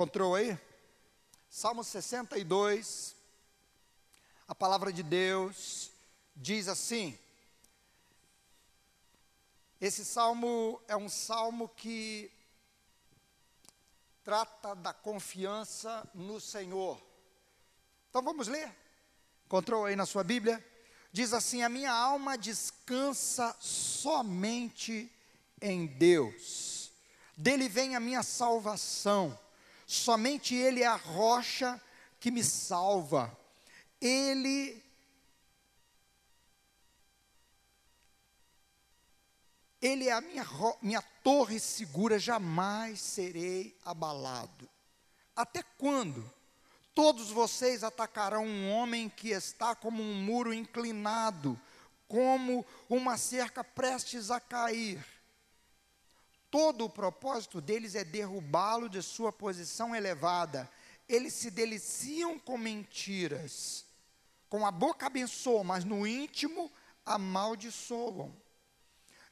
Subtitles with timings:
[0.00, 0.58] Encontrou aí?
[1.50, 3.14] Salmo 62,
[4.48, 5.90] a palavra de Deus
[6.34, 7.18] diz assim.
[9.78, 12.32] Esse salmo é um salmo que
[14.24, 16.98] trata da confiança no Senhor.
[18.08, 18.74] Então vamos ler?
[19.44, 20.66] Encontrou aí na sua Bíblia?
[21.12, 25.12] Diz assim: A minha alma descansa somente
[25.60, 26.90] em Deus,
[27.36, 29.38] dele vem a minha salvação,
[29.90, 31.80] somente Ele é a rocha
[32.20, 33.36] que me salva,
[34.00, 34.80] Ele
[39.82, 40.46] Ele é a minha,
[40.82, 44.68] minha torre segura, jamais serei abalado.
[45.34, 46.30] Até quando?
[46.94, 51.58] Todos vocês atacarão um homem que está como um muro inclinado,
[52.06, 55.02] como uma cerca prestes a cair.
[56.50, 60.68] Todo o propósito deles é derrubá-lo de sua posição elevada.
[61.08, 63.84] Eles se deliciam com mentiras.
[64.48, 66.70] Com a boca abençoam, mas no íntimo
[67.06, 68.34] amaldiçoam.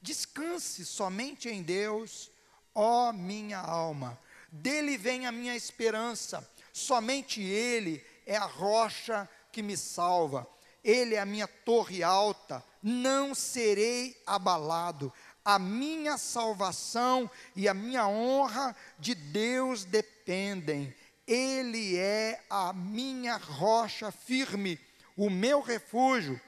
[0.00, 2.30] Descanse somente em Deus,
[2.72, 4.18] ó minha alma.
[4.50, 6.48] Dele vem a minha esperança.
[6.72, 10.48] Somente Ele é a rocha que me salva.
[10.84, 12.64] Ele é a minha torre alta.
[12.80, 15.12] Não serei abalado
[15.48, 20.94] a minha salvação e a minha honra de Deus dependem.
[21.26, 24.78] Ele é a minha rocha firme,
[25.16, 26.38] o meu refúgio.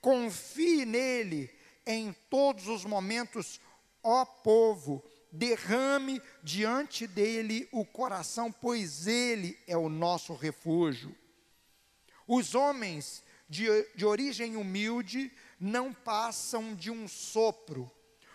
[0.00, 1.50] Confie nele
[1.84, 3.60] em todos os momentos,
[4.04, 5.02] ó povo.
[5.32, 11.12] Derrame diante dele o coração, pois ele é o nosso refúgio.
[12.24, 17.90] Os homens de, de origem humilde não passam de um sopro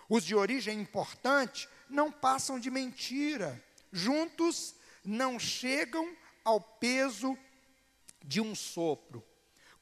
[0.09, 3.63] os de origem importante não passam de mentira.
[3.91, 4.73] Juntos
[5.05, 7.37] não chegam ao peso
[8.23, 9.23] de um sopro.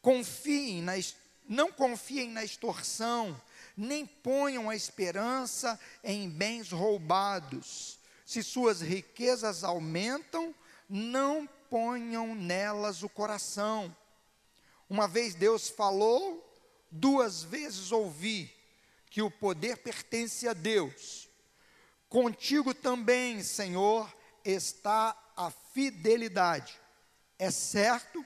[0.01, 0.93] Confiem na,
[1.47, 3.41] não confiem na extorsão,
[3.75, 7.97] nem ponham a esperança em bens roubados.
[8.25, 10.53] Se suas riquezas aumentam,
[10.89, 13.95] não ponham nelas o coração.
[14.89, 16.43] Uma vez Deus falou,
[16.91, 18.56] duas vezes ouvi
[19.17, 21.27] que o poder pertence a Deus.
[22.07, 26.79] Contigo também, Senhor, está a fidelidade.
[27.39, 28.23] É certo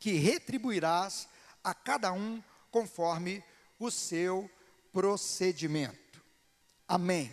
[0.00, 1.28] que retribuirás
[1.62, 3.44] a cada um conforme
[3.78, 4.50] o seu
[4.92, 6.20] procedimento.
[6.88, 7.30] Amém.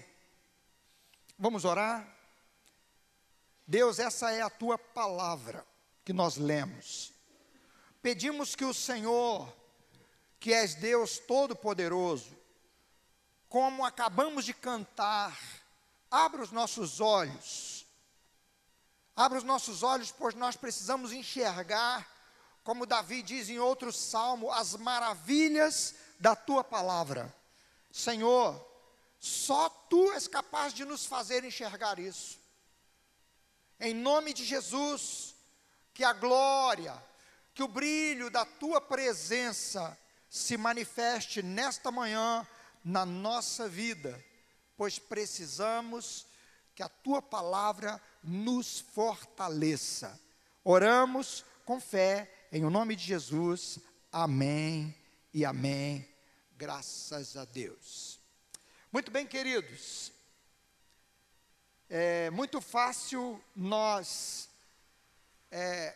[1.39, 2.07] Vamos orar?
[3.65, 5.65] Deus, essa é a tua palavra
[6.05, 7.11] que nós lemos.
[7.99, 9.51] Pedimos que o Senhor,
[10.39, 12.37] que és Deus Todo-Poderoso,
[13.49, 15.37] como acabamos de cantar,
[16.09, 17.85] abra os nossos olhos.
[19.15, 22.07] Abra os nossos olhos, pois nós precisamos enxergar,
[22.63, 27.35] como Davi diz em outro salmo, as maravilhas da tua palavra.
[27.91, 28.65] Senhor,
[29.19, 32.37] só tu és capaz de nos fazer enxergar isso.
[33.79, 35.35] Em nome de Jesus,
[35.93, 36.95] que a glória,
[37.53, 39.97] que o brilho da tua presença
[40.29, 42.47] se manifeste nesta manhã
[42.83, 44.23] na nossa vida,
[44.77, 46.25] pois precisamos
[46.73, 50.19] que a tua palavra nos fortaleça.
[50.63, 53.79] Oramos com fé, em o nome de Jesus.
[54.11, 54.95] Amém
[55.33, 56.07] e amém.
[56.55, 58.19] Graças a Deus.
[58.91, 60.11] Muito bem, queridos.
[61.89, 64.49] É muito fácil nós
[65.51, 65.95] é,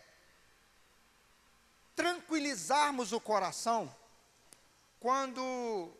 [1.95, 3.93] tranquilizarmos o coração
[4.99, 5.91] quando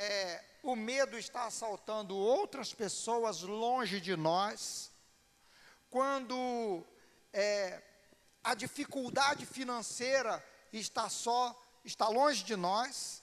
[0.00, 4.90] é, o medo está assaltando outras pessoas longe de nós,
[5.90, 6.82] quando
[7.34, 7.82] é,
[8.42, 10.42] a dificuldade financeira
[10.72, 11.54] está só,
[11.84, 13.22] está longe de nós,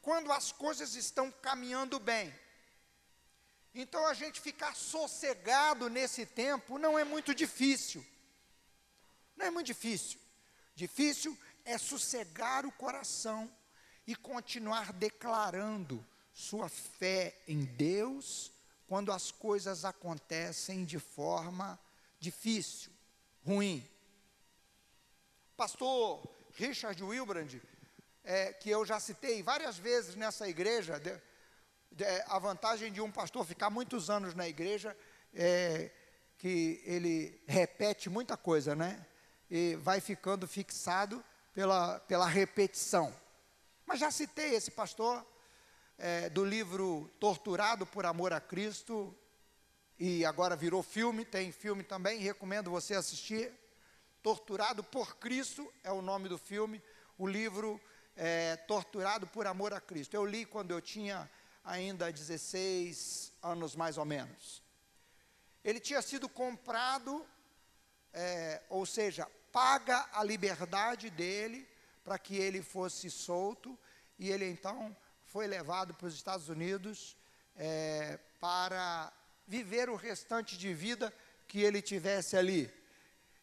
[0.00, 2.32] quando as coisas estão caminhando bem.
[3.74, 8.06] Então a gente ficar sossegado nesse tempo não é muito difícil.
[9.36, 10.20] Não é muito difícil.
[10.72, 13.52] Difícil é sossegar o coração
[14.12, 16.04] e continuar declarando
[16.34, 18.52] sua fé em Deus
[18.86, 21.80] quando as coisas acontecem de forma
[22.20, 22.92] difícil,
[23.42, 23.88] ruim.
[25.56, 27.54] Pastor Richard Wilbrand,
[28.22, 31.18] é, que eu já citei várias vezes nessa igreja, de,
[31.90, 34.94] de, a vantagem de um pastor ficar muitos anos na igreja
[35.32, 35.90] é
[36.36, 39.06] que ele repete muita coisa, né?
[39.50, 41.24] E vai ficando fixado
[41.54, 43.21] pela, pela repetição.
[43.86, 45.26] Mas já citei esse pastor
[45.98, 49.16] é, do livro Torturado por Amor a Cristo
[49.98, 53.52] e agora virou filme, tem filme também, recomendo você assistir.
[54.22, 56.82] Torturado por Cristo é o nome do filme,
[57.18, 57.80] o livro
[58.16, 60.14] é, Torturado por Amor a Cristo.
[60.14, 61.28] Eu li quando eu tinha
[61.64, 64.62] ainda 16 anos mais ou menos.
[65.64, 67.26] Ele tinha sido comprado,
[68.12, 71.68] é, ou seja, paga a liberdade dele
[72.04, 73.78] para que ele fosse solto,
[74.18, 74.96] e ele então
[75.26, 77.16] foi levado para os Estados Unidos
[77.56, 79.12] é, para
[79.46, 81.12] viver o restante de vida
[81.48, 82.72] que ele tivesse ali.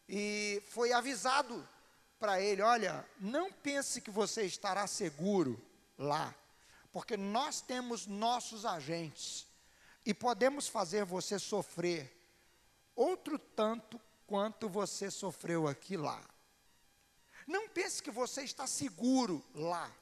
[0.08, 1.66] E foi avisado
[2.18, 5.60] para ele: olha, não pense que você estará seguro
[5.98, 6.34] lá,
[6.92, 9.46] porque nós temos nossos agentes
[10.04, 12.16] e podemos fazer você sofrer
[12.94, 16.22] outro tanto quanto você sofreu aqui lá.
[17.50, 19.92] Não pense que você está seguro lá.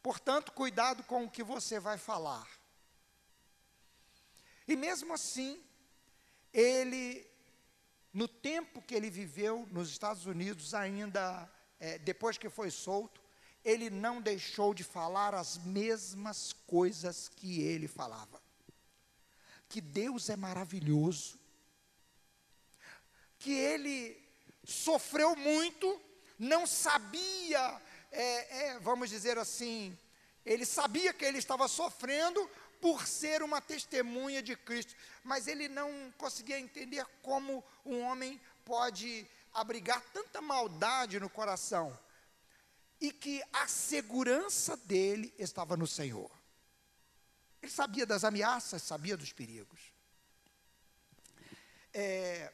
[0.00, 2.48] Portanto, cuidado com o que você vai falar.
[4.68, 5.60] E mesmo assim,
[6.52, 7.28] ele,
[8.12, 11.50] no tempo que ele viveu nos Estados Unidos, ainda
[11.80, 13.20] é, depois que foi solto,
[13.64, 18.40] ele não deixou de falar as mesmas coisas que ele falava.
[19.68, 21.40] Que Deus é maravilhoso,
[23.36, 24.16] que ele
[24.62, 26.00] sofreu muito,
[26.42, 27.80] não sabia,
[28.10, 29.96] é, é, vamos dizer assim,
[30.44, 32.50] ele sabia que ele estava sofrendo
[32.80, 34.92] por ser uma testemunha de Cristo,
[35.22, 39.24] mas ele não conseguia entender como um homem pode
[39.54, 41.96] abrigar tanta maldade no coração
[43.00, 46.30] e que a segurança dele estava no Senhor.
[47.62, 49.92] Ele sabia das ameaças, sabia dos perigos.
[51.94, 52.52] É,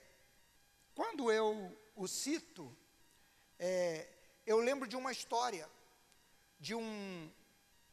[0.94, 2.76] quando eu o cito,
[3.58, 4.06] é,
[4.46, 5.68] eu lembro de uma história
[6.60, 7.30] de um,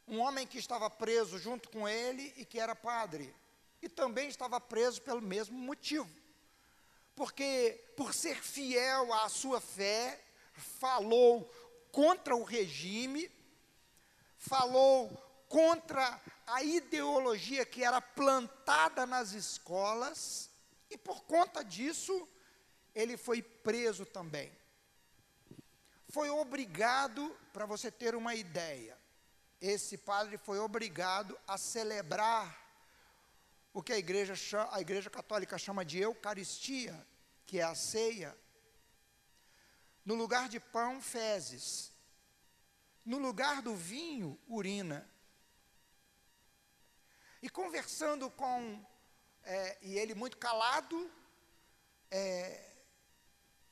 [0.07, 3.33] um homem que estava preso junto com ele e que era padre,
[3.81, 6.09] e também estava preso pelo mesmo motivo,
[7.15, 10.21] porque por ser fiel à sua fé,
[10.53, 11.43] falou
[11.91, 13.31] contra o regime,
[14.37, 15.09] falou
[15.47, 20.49] contra a ideologia que era plantada nas escolas,
[20.89, 22.27] e por conta disso,
[22.93, 24.51] ele foi preso também.
[26.15, 28.97] Foi obrigado, para você ter uma ideia,
[29.59, 32.57] esse padre foi obrigado a celebrar
[33.73, 34.33] o que a igreja,
[34.71, 37.05] a igreja católica chama de Eucaristia,
[37.45, 38.33] que é a ceia,
[40.05, 41.91] no lugar de pão, fezes,
[43.03, 45.05] no lugar do vinho, urina.
[47.41, 48.81] E conversando com,
[49.43, 51.11] é, e ele muito calado,
[52.09, 52.71] é,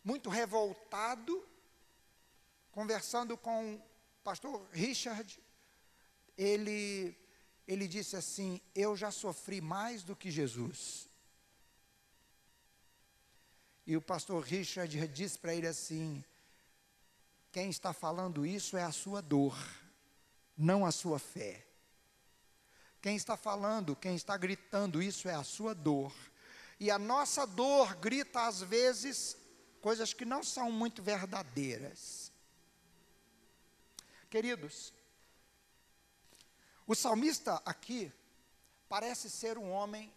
[0.04, 1.53] muito revoltado,
[2.74, 3.82] conversando com o
[4.24, 5.40] pastor Richard,
[6.38, 7.16] ele,
[7.68, 11.08] ele disse assim: Eu já sofri mais do que Jesus.
[13.86, 16.24] E o pastor Richard disse para ele assim:
[17.52, 19.56] Quem está falando isso é a sua dor,
[20.58, 21.66] não a sua fé.
[23.02, 26.14] Quem está falando, quem está gritando isso é a sua dor.
[26.80, 29.38] E a nossa dor grita às vezes
[29.80, 32.23] coisas que não são muito verdadeiras.
[34.34, 34.92] Queridos,
[36.88, 38.12] o salmista aqui
[38.90, 40.12] parece ser um homem,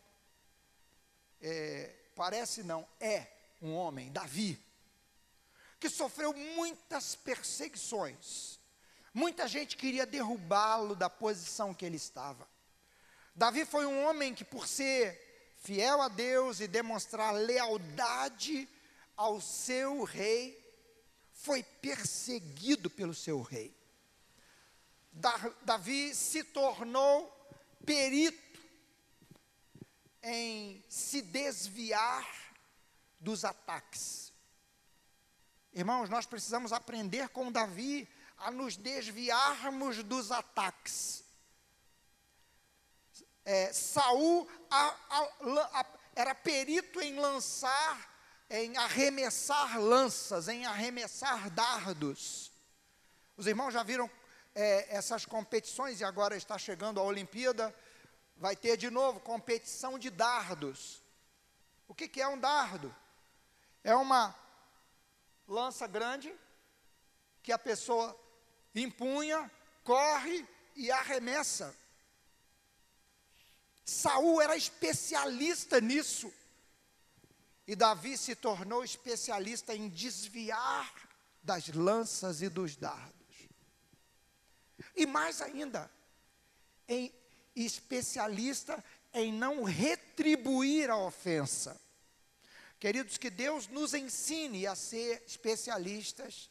[1.38, 3.30] é, parece não, é
[3.60, 4.58] um homem, Davi,
[5.78, 8.58] que sofreu muitas perseguições.
[9.12, 12.48] Muita gente queria derrubá-lo da posição que ele estava.
[13.34, 18.66] Davi foi um homem que, por ser fiel a Deus e demonstrar lealdade
[19.14, 20.58] ao seu rei,
[21.34, 23.76] foi perseguido pelo seu rei.
[25.62, 27.32] Davi se tornou
[27.84, 28.60] perito
[30.22, 32.26] em se desviar
[33.18, 34.32] dos ataques.
[35.72, 41.24] Irmãos, nós precisamos aprender com Davi a nos desviarmos dos ataques.
[43.44, 48.14] É, Saul a, a, a, era perito em lançar,
[48.50, 52.50] em arremessar lanças, em arremessar dardos.
[53.36, 54.10] Os irmãos já viram
[54.56, 57.74] é, essas competições, e agora está chegando a Olimpíada,
[58.38, 61.02] vai ter de novo competição de dardos.
[61.86, 62.94] O que, que é um dardo?
[63.84, 64.34] É uma
[65.46, 66.34] lança grande
[67.42, 68.18] que a pessoa
[68.74, 69.50] empunha,
[69.84, 71.76] corre e arremessa.
[73.84, 76.32] Saul era especialista nisso.
[77.66, 80.92] E Davi se tornou especialista em desviar
[81.42, 83.25] das lanças e dos dardos.
[84.94, 85.90] E mais ainda,
[86.88, 87.12] em
[87.54, 91.80] especialista em não retribuir a ofensa.
[92.78, 96.50] Queridos, que Deus nos ensine a ser especialistas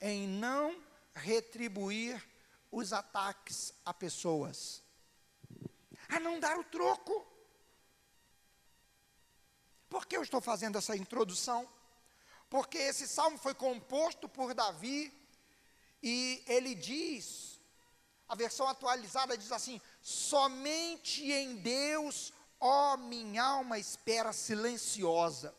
[0.00, 0.82] em não
[1.14, 2.24] retribuir
[2.72, 4.82] os ataques a pessoas,
[6.08, 7.26] a não dar o troco.
[9.88, 11.68] Por que eu estou fazendo essa introdução?
[12.48, 15.12] Porque esse salmo foi composto por Davi
[16.02, 17.49] e ele diz,
[18.30, 25.52] a versão atualizada diz assim: somente em Deus, ó minha alma, espera silenciosa.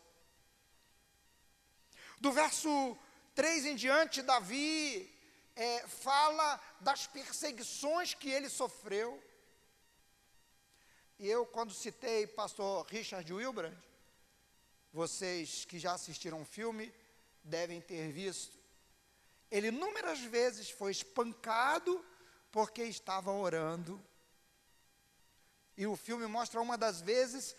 [2.18, 2.96] Do verso
[3.34, 5.12] 3 em diante, Davi
[5.54, 9.22] é, fala das perseguições que ele sofreu.
[11.18, 13.76] E eu, quando citei pastor Richard Wilbrand,
[14.90, 16.90] vocês que já assistiram o filme
[17.44, 18.56] devem ter visto.
[19.50, 22.02] Ele inúmeras vezes foi espancado
[22.52, 24.00] porque estava orando.
[25.76, 27.56] E o filme mostra uma das vezes,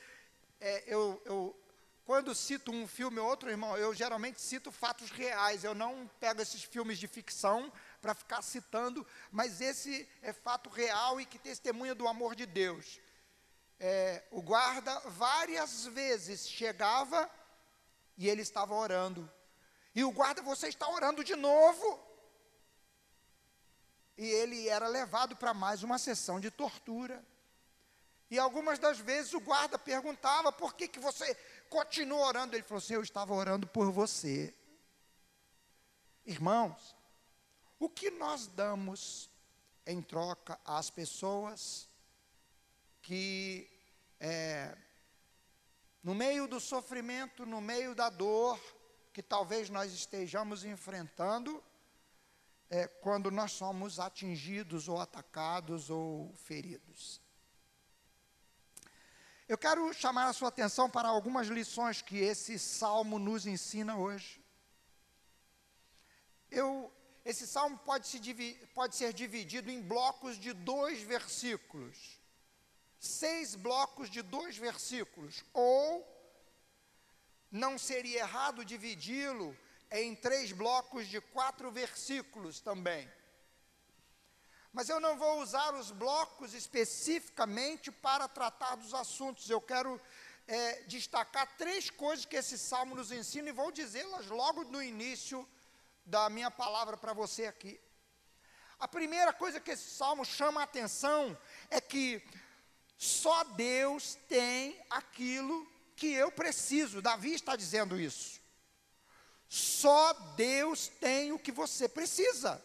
[0.61, 1.59] é, eu, eu,
[2.05, 6.41] quando cito um filme ou outro, irmão, eu geralmente cito fatos reais, eu não pego
[6.41, 11.93] esses filmes de ficção para ficar citando, mas esse é fato real e que testemunha
[11.93, 13.01] do amor de Deus
[13.85, 17.29] é, o guarda várias vezes chegava
[18.17, 19.29] e ele estava orando.
[19.93, 21.99] E o guarda, você está orando de novo.
[24.17, 27.23] E ele era levado para mais uma sessão de tortura.
[28.29, 31.35] E algumas das vezes o guarda perguntava: por que, que você
[31.69, 32.55] continua orando?
[32.55, 34.53] Ele falou assim: eu estava orando por você.
[36.25, 36.95] Irmãos,
[37.79, 39.29] o que nós damos
[39.85, 41.89] em troca às pessoas
[43.01, 43.69] que
[44.19, 44.77] é,
[46.01, 48.59] no meio do sofrimento, no meio da dor
[49.11, 51.63] que talvez nós estejamos enfrentando,
[52.75, 57.21] é, quando nós somos atingidos ou atacados ou feridos.
[59.47, 64.43] Eu quero chamar a sua atenção para algumas lições que esse salmo nos ensina hoje.
[66.49, 66.91] Eu,
[67.23, 68.19] esse salmo pode, se,
[68.73, 72.23] pode ser dividido em blocos de dois versículos
[73.03, 76.07] seis blocos de dois versículos, ou
[77.51, 79.55] não seria errado dividi-lo
[79.93, 83.09] em três blocos de quatro versículos também.
[84.71, 89.47] Mas eu não vou usar os blocos especificamente para tratar dos assuntos.
[89.47, 90.01] Eu quero
[90.47, 95.47] é, destacar três coisas que esse salmo nos ensina e vou dizê-las logo no início
[96.03, 97.79] da minha palavra para você aqui.
[98.79, 101.37] A primeira coisa que esse salmo chama a atenção
[101.69, 102.21] é que
[102.97, 106.99] só Deus tem aquilo que eu preciso.
[106.99, 108.42] Davi está dizendo isso.
[109.53, 112.59] Só Deus tem o que você precisa.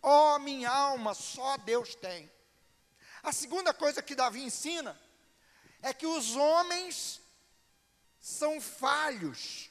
[0.00, 2.32] Ó oh, minha alma, só Deus tem.
[3.22, 4.98] A segunda coisa que Davi ensina
[5.82, 7.20] é que os homens
[8.18, 9.68] são falhos.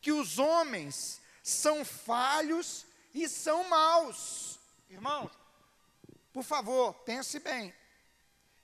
[0.00, 2.84] Que os homens são falhos
[3.14, 4.58] e são maus.
[4.90, 5.30] Irmãos,
[6.32, 7.72] por favor, pense bem.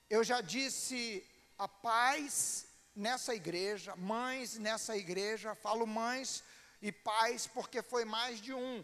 [0.09, 1.25] Eu já disse
[1.57, 6.43] a pais nessa igreja, mães nessa igreja, falo mães
[6.81, 8.83] e pais porque foi mais de um,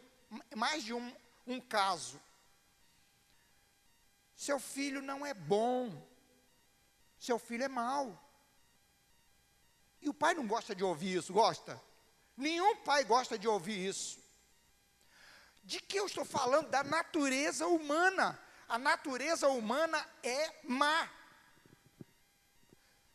[0.55, 2.19] mais de um, um caso.
[4.35, 6.07] Seu filho não é bom,
[7.19, 8.17] seu filho é mau.
[10.01, 11.79] E o pai não gosta de ouvir isso, gosta?
[12.37, 14.17] Nenhum pai gosta de ouvir isso.
[15.61, 16.69] De que eu estou falando?
[16.69, 18.39] Da natureza humana.
[18.67, 21.09] A natureza humana é má.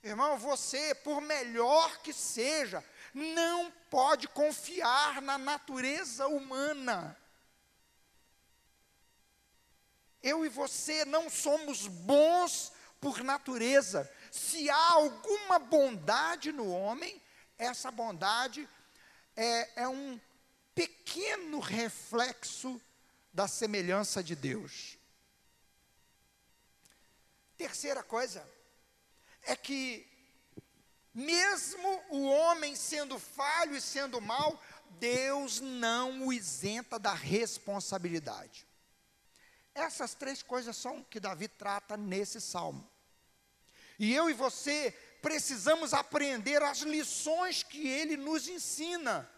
[0.05, 2.85] Irmão, você, por melhor que seja,
[3.15, 7.19] não pode confiar na natureza humana.
[10.23, 12.71] Eu e você não somos bons
[13.01, 14.11] por natureza.
[14.31, 17.23] Se há alguma bondade no homem,
[17.57, 18.69] essa bondade
[19.35, 20.21] é, é um
[20.75, 22.79] pequeno reflexo
[23.33, 24.99] da semelhança de Deus.
[27.57, 28.47] Terceira coisa,
[29.47, 30.07] é que,
[31.13, 34.61] mesmo o homem sendo falho e sendo mal,
[34.99, 38.67] Deus não o isenta da responsabilidade.
[39.75, 42.89] Essas três coisas são que Davi trata nesse salmo.
[43.99, 49.29] E eu e você precisamos aprender as lições que ele nos ensina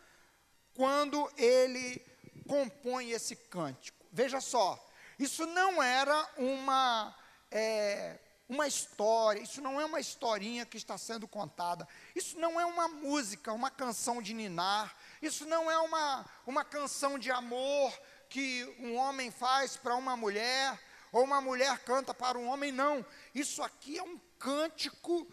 [0.75, 2.05] quando ele
[2.47, 4.05] compõe esse cântico.
[4.13, 4.83] Veja só,
[5.19, 7.17] isso não era uma
[7.51, 12.65] é, uma história, isso não é uma historinha que está sendo contada, isso não é
[12.65, 17.93] uma música, uma canção de ninar, isso não é uma, uma canção de amor
[18.29, 23.05] que um homem faz para uma mulher, ou uma mulher canta para um homem, não.
[23.35, 25.27] Isso aqui é um cântico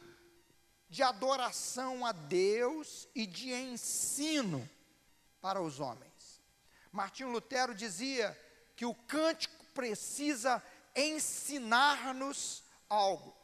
[0.89, 4.67] de adoração a Deus e de ensino
[5.41, 6.41] para os homens.
[6.91, 8.39] Martinho Lutero dizia
[8.75, 10.63] que o cântico precisa
[10.95, 12.62] ensinar-nos
[12.93, 13.35] algo.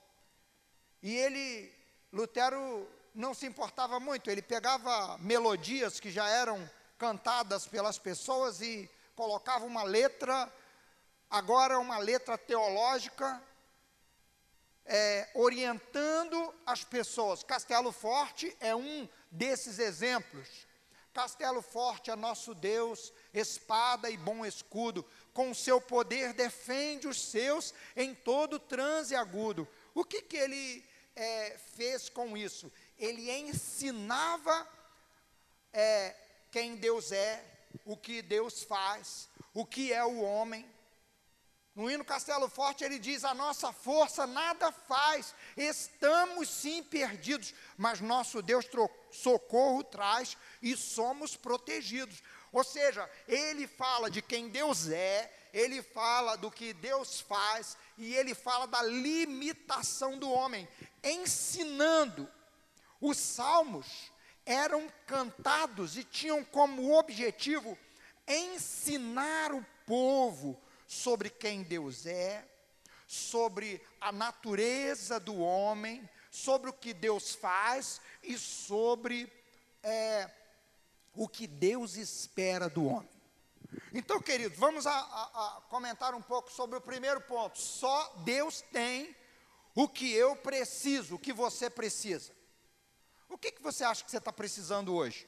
[1.01, 1.73] E ele,
[2.11, 8.89] Lutero, não se importava muito, ele pegava melodias que já eram cantadas pelas pessoas e
[9.15, 10.51] colocava uma letra,
[11.29, 13.41] agora uma letra teológica,
[14.85, 17.43] é, orientando as pessoas.
[17.43, 20.67] Castelo Forte é um desses exemplos.
[21.13, 25.05] Castelo Forte é nosso Deus, espada e bom escudo,
[25.39, 29.65] com seu poder defende os seus em todo transe agudo.
[29.95, 32.69] O que, que ele é, fez com isso?
[32.97, 34.67] Ele ensinava
[35.71, 36.13] é,
[36.51, 37.41] quem Deus é,
[37.85, 40.69] o que Deus faz, o que é o homem.
[41.73, 48.01] No hino Castelo Forte ele diz: A nossa força nada faz, estamos sim perdidos, mas
[48.01, 48.65] nosso Deus
[49.09, 52.21] socorro traz e somos protegidos.
[52.51, 58.15] Ou seja, ele fala de quem Deus é, ele fala do que Deus faz e
[58.15, 60.67] ele fala da limitação do homem,
[61.03, 62.29] ensinando.
[63.01, 64.11] Os salmos
[64.45, 67.77] eram cantados e tinham como objetivo
[68.27, 72.45] ensinar o povo sobre quem Deus é,
[73.07, 79.31] sobre a natureza do homem, sobre o que Deus faz e sobre
[79.81, 80.29] é,
[81.19, 83.09] o que Deus espera do homem.
[83.93, 87.59] Então, queridos, vamos a, a, a comentar um pouco sobre o primeiro ponto.
[87.59, 89.13] Só Deus tem
[89.75, 92.31] o que eu preciso, o que você precisa.
[93.27, 95.27] O que, que você acha que você está precisando hoje?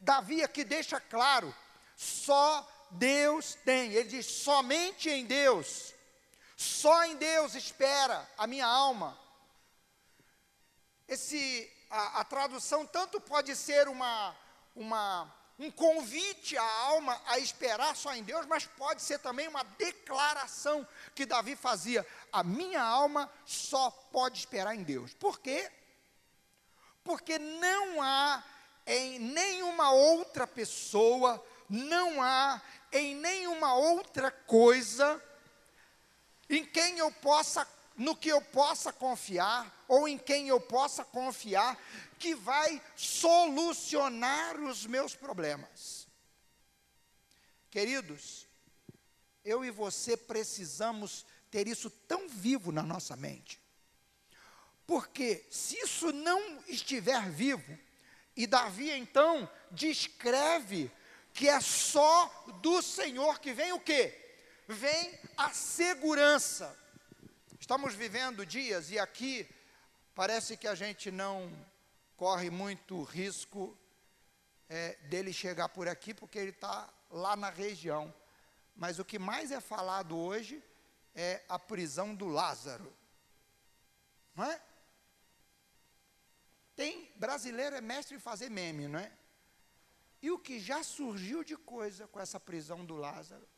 [0.00, 1.54] Davi aqui deixa claro:
[1.96, 3.92] só Deus tem.
[3.92, 5.94] Ele diz: somente em Deus,
[6.56, 9.16] só em Deus espera a minha alma.
[11.06, 14.36] Esse a, a tradução tanto pode ser uma,
[14.74, 19.62] uma, um convite à alma a esperar só em Deus, mas pode ser também uma
[19.62, 25.14] declaração que Davi fazia: a minha alma só pode esperar em Deus.
[25.14, 25.70] Por quê?
[27.04, 28.42] Porque não há
[28.86, 35.22] em nenhuma outra pessoa, não há em nenhuma outra coisa
[36.50, 37.64] em quem eu possa
[37.96, 41.78] no que eu possa confiar ou em quem eu possa confiar
[42.18, 46.08] que vai solucionar os meus problemas.
[47.70, 48.46] Queridos,
[49.44, 53.60] eu e você precisamos ter isso tão vivo na nossa mente.
[54.86, 57.78] Porque se isso não estiver vivo,
[58.36, 60.90] e Davi então descreve
[61.32, 62.26] que é só
[62.60, 64.36] do Senhor que vem o quê?
[64.66, 66.76] Vem a segurança.
[67.64, 69.48] Estamos vivendo dias e aqui
[70.14, 71.50] parece que a gente não
[72.14, 73.74] corre muito risco
[74.68, 78.14] é, dele chegar por aqui, porque ele está lá na região.
[78.76, 80.62] Mas o que mais é falado hoje
[81.14, 82.94] é a prisão do Lázaro.
[84.36, 84.60] Não é?
[86.76, 89.10] Tem brasileiro é mestre em fazer meme, não é?
[90.20, 93.48] E o que já surgiu de coisa com essa prisão do Lázaro?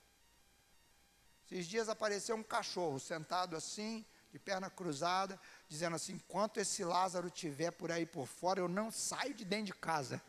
[1.51, 7.31] Esses dias apareceu um cachorro sentado assim, de perna cruzada, dizendo assim: enquanto esse Lázaro
[7.31, 10.21] tiver por aí por fora, eu não saio de dentro de casa.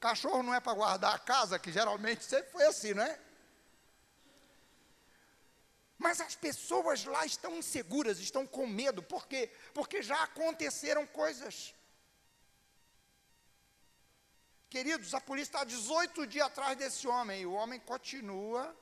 [0.00, 3.20] Cachorro não é para guardar a casa, que geralmente sempre foi assim, não é?
[5.98, 9.52] Mas as pessoas lá estão inseguras, estão com medo, por quê?
[9.74, 11.74] Porque já aconteceram coisas.
[14.70, 18.74] Queridos, a polícia está 18 dias atrás desse homem, e o homem continua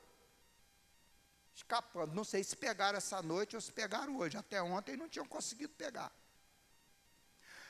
[1.56, 2.14] escapando.
[2.14, 4.36] Não sei se pegaram essa noite ou se pegaram hoje.
[4.36, 6.12] Até ontem não tinham conseguido pegar.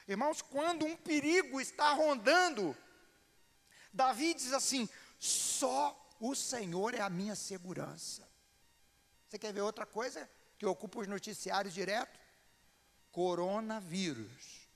[0.09, 2.77] Irmãos, quando um perigo está rondando,
[3.93, 8.29] Davi diz assim: só o Senhor é a minha segurança.
[9.29, 12.19] Você quer ver outra coisa que ocupa os noticiários direto?
[13.11, 14.67] Coronavírus.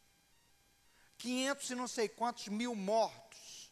[1.19, 3.71] 500 e não sei quantos mil mortos.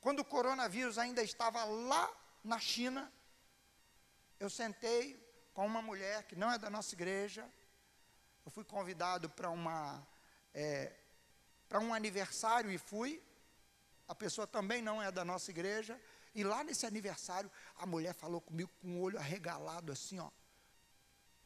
[0.00, 2.10] Quando o coronavírus ainda estava lá
[2.42, 3.12] na China,
[4.40, 5.02] eu sentei
[5.52, 7.46] com uma mulher que não é da nossa igreja.
[8.44, 10.04] Eu fui convidado para uma
[10.54, 10.96] é,
[11.68, 13.22] para um aniversário e fui.
[14.08, 16.00] A pessoa também não é da nossa igreja.
[16.34, 20.30] E lá nesse aniversário, a mulher falou comigo com o olho arregalado assim, ó.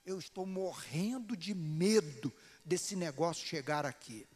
[0.07, 2.33] Eu estou morrendo de medo
[2.65, 4.27] desse negócio chegar aqui.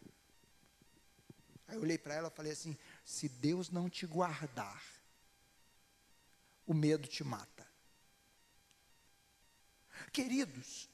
[1.68, 4.82] Aí eu olhei para ela e falei assim: se Deus não te guardar,
[6.66, 7.67] o medo te mata.
[10.12, 10.88] Queridos,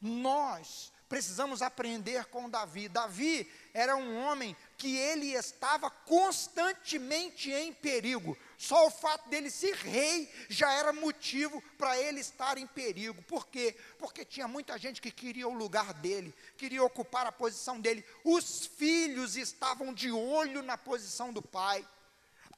[0.00, 2.88] Nós precisamos aprender com Davi.
[2.88, 8.34] Davi era um homem que ele estava constantemente em perigo.
[8.56, 13.22] Só o fato dele ser rei já era motivo para ele estar em perigo.
[13.24, 13.76] Por quê?
[13.98, 18.02] Porque tinha muita gente que queria o lugar dele, queria ocupar a posição dele.
[18.24, 21.86] Os filhos estavam de olho na posição do pai.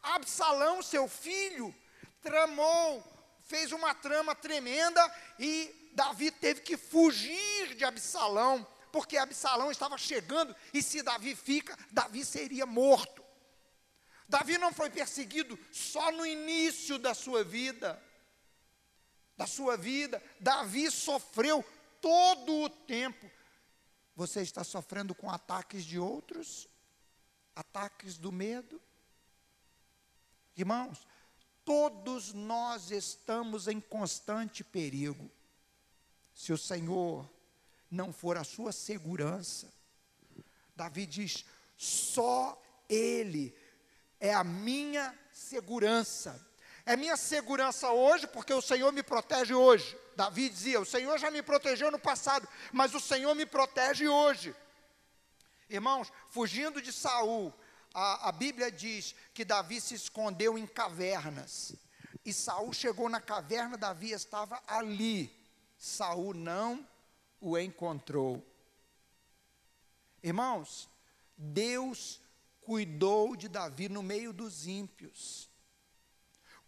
[0.00, 1.74] Absalão, seu filho,
[2.22, 3.02] tramou,
[3.44, 10.54] fez uma trama tremenda e Davi teve que fugir de Absalão porque Absalão estava chegando
[10.72, 13.24] e se Davi fica, Davi seria morto.
[14.28, 18.00] Davi não foi perseguido só no início da sua vida.
[19.36, 21.64] Da sua vida, Davi sofreu
[22.00, 23.28] todo o tempo.
[24.14, 26.68] Você está sofrendo com ataques de outros?
[27.56, 28.80] Ataques do medo?
[30.56, 31.04] Irmãos,
[31.64, 35.30] todos nós estamos em constante perigo.
[36.34, 37.28] Se o Senhor
[37.90, 39.72] não for a sua segurança.
[40.74, 41.44] Davi diz:
[41.76, 43.54] só Ele
[44.20, 46.44] é a minha segurança.
[46.86, 49.96] É minha segurança hoje, porque o Senhor me protege hoje.
[50.16, 54.54] Davi dizia: O Senhor já me protegeu no passado, mas o Senhor me protege hoje.
[55.68, 57.52] Irmãos, fugindo de Saul,
[57.94, 61.74] a, a Bíblia diz que Davi se escondeu em cavernas.
[62.24, 65.32] E Saul chegou na caverna, Davi estava ali.
[65.78, 66.86] Saul não
[67.40, 68.44] o encontrou.
[70.22, 70.88] Irmãos,
[71.36, 72.20] Deus
[72.62, 75.48] cuidou de Davi no meio dos ímpios.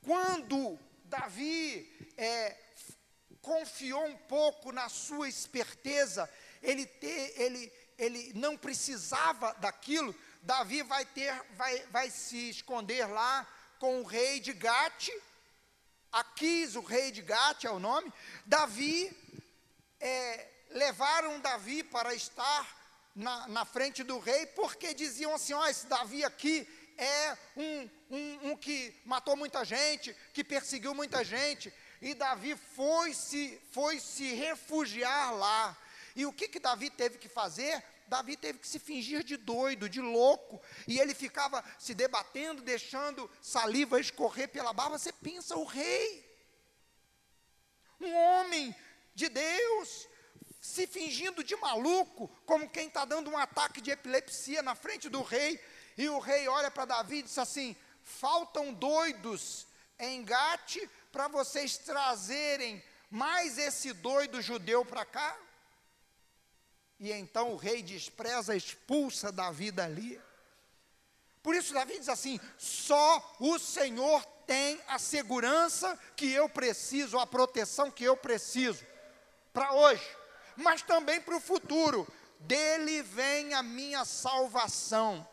[0.03, 2.57] Quando Davi é,
[3.41, 6.31] confiou um pouco na sua esperteza,
[6.63, 10.15] ele, ter, ele, ele não precisava daquilo,
[10.47, 13.45] Davi vai ter, vai, vai se esconder lá
[13.81, 15.11] com o rei de Gate,
[16.13, 18.13] Aquis, o rei de Gate é o nome,
[18.47, 19.11] Davi
[19.99, 22.65] é, levaram Davi para estar
[23.13, 26.65] na, na frente do rei, porque diziam assim: ó, esse Davi aqui
[26.97, 31.75] é um, um, um que matou muita gente, que perseguiu muita gente.
[32.01, 35.77] E Davi foi se, foi se refugiar lá.
[36.15, 37.83] E o que, que Davi teve que fazer?
[38.07, 43.31] Davi teve que se fingir de doido, de louco, e ele ficava se debatendo, deixando
[43.41, 44.99] saliva escorrer pela barba.
[44.99, 46.25] Você pensa, o rei,
[48.01, 48.75] um homem
[49.15, 50.09] de Deus,
[50.61, 55.23] se fingindo de maluco, como quem está dando um ataque de epilepsia na frente do
[55.23, 55.61] rei.
[55.97, 59.67] E o rei olha para Davi e diz assim: faltam doidos
[59.99, 60.79] em Gate
[61.11, 65.37] para vocês trazerem mais esse doido judeu para cá.
[66.99, 70.21] E então o rei despreza, expulsa Davi dali.
[71.43, 77.27] Por isso Davi diz assim: só o Senhor tem a segurança que eu preciso, a
[77.27, 78.85] proteção que eu preciso
[79.53, 80.17] para hoje
[80.57, 82.07] mas também para o futuro.
[82.41, 85.27] Dele vem a minha salvação.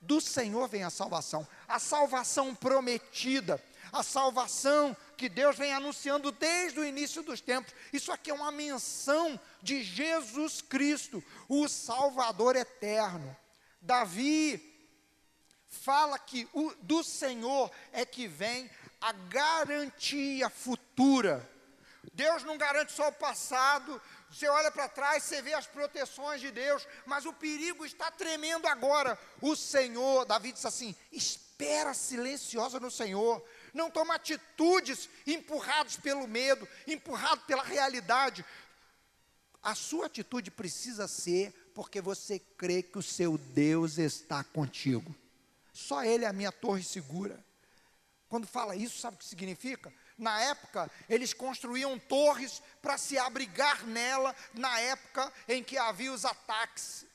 [0.00, 6.80] Do Senhor vem a salvação, a salvação prometida, a salvação que Deus vem anunciando desde
[6.80, 7.74] o início dos tempos.
[7.92, 13.36] Isso aqui é uma menção de Jesus Cristo, o Salvador eterno.
[13.82, 14.64] Davi
[15.68, 21.46] fala que o, do Senhor é que vem a garantia futura
[22.12, 24.00] Deus não garante só o passado.
[24.30, 28.66] Você olha para trás, você vê as proteções de Deus, mas o perigo está tremendo
[28.66, 29.18] agora.
[29.40, 33.40] O Senhor, Davi disse assim: espera silenciosa no Senhor.
[33.72, 38.44] Não toma atitudes empurrados pelo medo, empurrado pela realidade.
[39.62, 45.14] A sua atitude precisa ser porque você crê que o seu Deus está contigo.
[45.72, 47.44] Só Ele é a minha torre segura.
[48.28, 49.92] Quando fala isso, sabe o que significa?
[50.18, 56.24] Na época, eles construíam torres para se abrigar nela, na época em que havia os
[56.24, 57.06] ataques.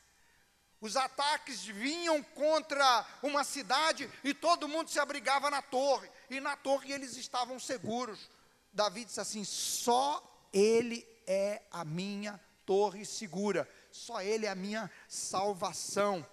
[0.80, 6.10] Os ataques vinham contra uma cidade e todo mundo se abrigava na torre.
[6.30, 8.30] E na torre eles estavam seguros.
[8.72, 14.90] Davi disse assim: só ele é a minha torre segura, só ele é a minha
[15.08, 16.26] salvação.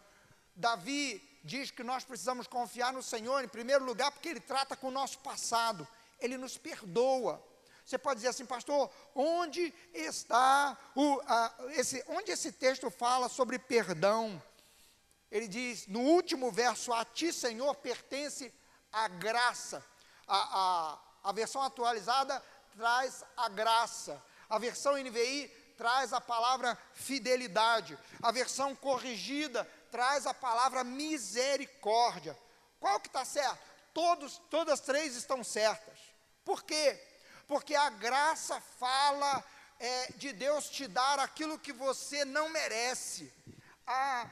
[0.54, 4.88] Davi diz que nós precisamos confiar no Senhor, em primeiro lugar, porque ele trata com
[4.88, 5.86] o nosso passado.
[6.20, 7.42] Ele nos perdoa.
[7.84, 13.58] Você pode dizer assim, pastor, onde está o, a, esse, onde esse texto fala sobre
[13.58, 14.40] perdão?
[15.30, 18.52] Ele diz, no último verso, a ti, Senhor, pertence
[18.92, 19.84] a graça.
[20.26, 20.98] A, a,
[21.30, 22.42] a versão atualizada
[22.76, 24.22] traz a graça.
[24.48, 27.98] A versão NVI traz a palavra fidelidade.
[28.22, 32.36] A versão corrigida traz a palavra misericórdia.
[32.78, 33.58] Qual que está certo?
[33.92, 35.98] Todos, todas três estão certas.
[36.44, 37.00] Por quê?
[37.46, 39.44] Porque a graça fala
[39.78, 43.32] é, de Deus te dar aquilo que você não merece.
[43.86, 44.30] A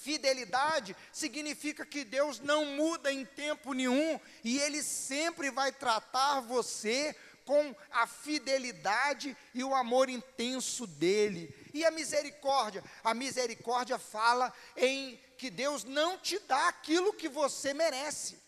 [0.00, 7.16] fidelidade significa que Deus não muda em tempo nenhum e Ele sempre vai tratar você
[7.44, 11.54] com a fidelidade e o amor intenso dele.
[11.72, 12.82] E a misericórdia?
[13.04, 18.45] A misericórdia fala em que Deus não te dá aquilo que você merece.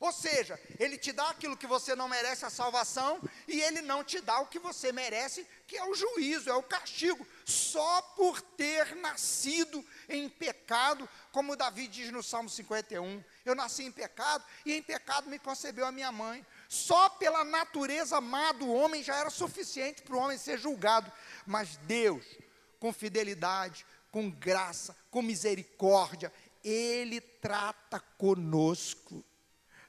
[0.00, 4.04] Ou seja, Ele te dá aquilo que você não merece, a salvação, e Ele não
[4.04, 8.40] te dá o que você merece, que é o juízo, é o castigo, só por
[8.40, 13.22] ter nascido em pecado, como Davi diz no Salmo 51.
[13.44, 16.46] Eu nasci em pecado, e em pecado me concebeu a minha mãe.
[16.68, 21.10] Só pela natureza má do homem já era suficiente para o homem ser julgado.
[21.44, 22.24] Mas Deus,
[22.78, 26.32] com fidelidade, com graça, com misericórdia,
[26.62, 29.24] Ele trata conosco.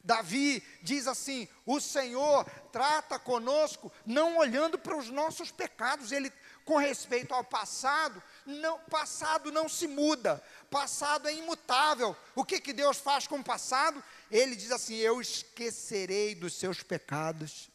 [0.04, 6.32] Davi diz assim: o Senhor trata conosco não olhando para os nossos pecados, ele
[6.64, 12.16] com respeito ao passado, não, passado não se muda, passado é imutável.
[12.36, 14.04] O que, que Deus faz com o passado?
[14.32, 17.70] Ele diz assim: Eu esquecerei dos seus pecados,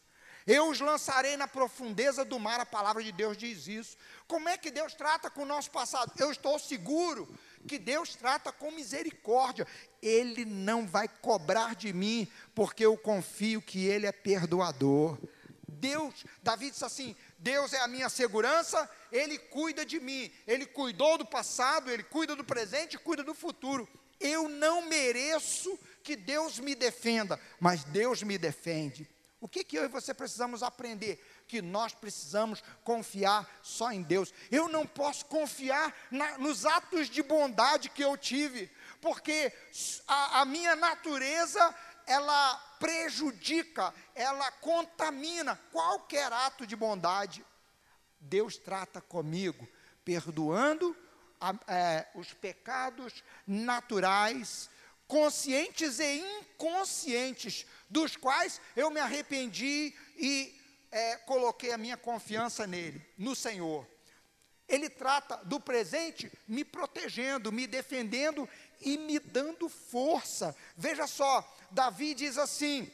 [0.47, 2.61] eu os lançarei na profundeza do mar.
[2.61, 3.97] A palavra de Deus diz isso.
[4.27, 6.13] Como é que Deus trata com o nosso passado?
[6.19, 7.29] Eu estou seguro
[7.67, 9.67] que Deus trata com misericórdia.
[10.03, 15.19] Ele não vai cobrar de mim, porque eu confio que Ele é perdoador.
[15.67, 20.31] Deus, Davi disse assim: Deus é a minha segurança, Ele cuida de mim.
[20.47, 23.89] Ele cuidou do passado, Ele cuida do presente, cuida do futuro.
[24.21, 29.09] Eu não mereço que Deus me defenda, mas Deus me defende.
[29.41, 31.23] O que, que eu e você precisamos aprender?
[31.55, 34.35] Que nós precisamos confiar só em Deus.
[34.51, 38.69] Eu não posso confiar na, nos atos de bondade que eu tive,
[39.01, 39.53] porque
[40.09, 41.73] a, a minha natureza
[42.09, 47.47] ela prejudica, ela contamina qualquer ato de bondade.
[48.19, 49.69] Deus trata comigo,
[50.05, 50.97] perdoando
[51.41, 54.69] a, é, os pecados naturais,
[55.07, 60.64] conscientes e inconscientes, dos quais eu me arrependi e
[60.95, 63.85] é, coloquei a minha confiança nele, no Senhor.
[64.69, 68.49] Ele trata do presente me protegendo, me defendendo
[68.81, 70.57] e me dando força.
[70.77, 72.89] Veja só, Davi diz assim: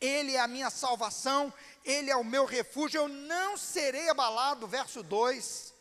[0.00, 1.52] Ele é a minha salvação,
[1.84, 4.66] Ele é o meu refúgio, eu não serei abalado.
[4.66, 5.74] Verso 2.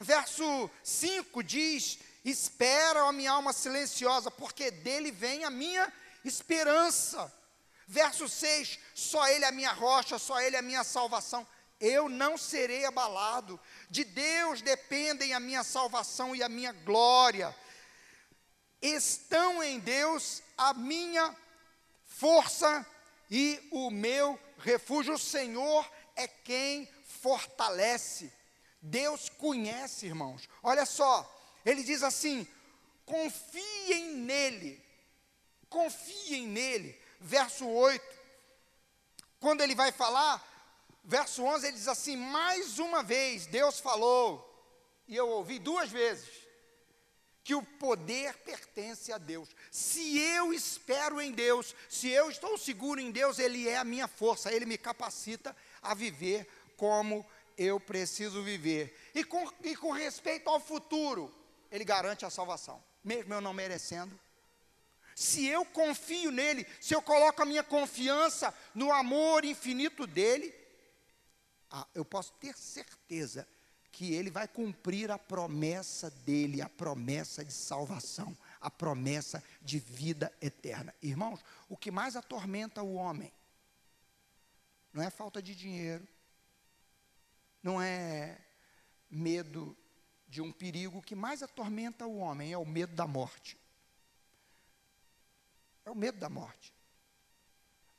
[0.00, 5.90] Verso 5 diz: Espera, a minha alma silenciosa, porque dele vem a minha
[6.24, 7.32] esperança.
[7.86, 11.46] Verso 6: Só Ele é a minha rocha, só Ele é a minha salvação.
[11.78, 13.60] Eu não serei abalado.
[13.90, 17.54] De Deus dependem a minha salvação e a minha glória.
[18.80, 21.34] Estão em Deus a minha
[22.04, 22.84] força
[23.30, 25.14] e o meu refúgio.
[25.14, 26.88] O Senhor é quem
[27.20, 28.32] fortalece.
[28.80, 30.48] Deus conhece, irmãos.
[30.62, 31.30] Olha só,
[31.64, 32.46] ele diz assim:
[33.04, 34.82] confiem nele,
[35.68, 37.05] confiem nele.
[37.20, 38.04] Verso 8,
[39.40, 40.44] quando ele vai falar,
[41.04, 44.42] verso 11, ele diz assim: mais uma vez, Deus falou,
[45.06, 46.28] e eu ouvi duas vezes,
[47.44, 49.48] que o poder pertence a Deus.
[49.70, 54.08] Se eu espero em Deus, se eu estou seguro em Deus, Ele é a minha
[54.08, 57.24] força, Ele me capacita a viver como
[57.56, 58.96] eu preciso viver.
[59.14, 61.32] E com, e com respeito ao futuro,
[61.70, 64.18] ele garante a salvação, mesmo eu não merecendo.
[65.16, 70.54] Se eu confio nele, se eu coloco a minha confiança no amor infinito dele,
[71.70, 73.48] ah, eu posso ter certeza
[73.90, 80.30] que ele vai cumprir a promessa dele, a promessa de salvação, a promessa de vida
[80.38, 80.94] eterna.
[81.00, 83.32] Irmãos, o que mais atormenta o homem
[84.92, 86.06] não é falta de dinheiro,
[87.62, 88.38] não é
[89.08, 89.74] medo
[90.28, 93.56] de um perigo que mais atormenta o homem, é o medo da morte.
[95.86, 96.74] É o medo da morte.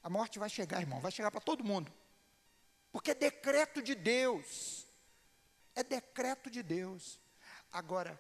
[0.04, 1.92] A morte vai chegar, irmão, vai chegar para todo mundo.
[2.92, 4.86] Porque é decreto de Deus.
[5.74, 7.20] É decreto de Deus.
[7.72, 8.20] Agora,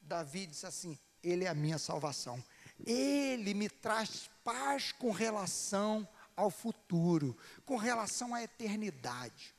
[0.00, 2.42] Davi disse assim: Ele é a minha salvação.
[2.86, 9.54] Ele me traz paz com relação ao futuro, com relação à eternidade.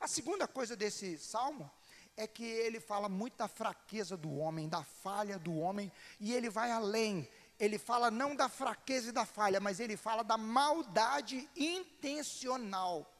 [0.00, 1.70] A segunda coisa desse salmo
[2.16, 6.50] é que ele fala muito da fraqueza do homem, da falha do homem, e ele
[6.50, 7.28] vai além.
[7.58, 13.12] Ele fala não da fraqueza e da falha, mas ele fala da maldade intencional.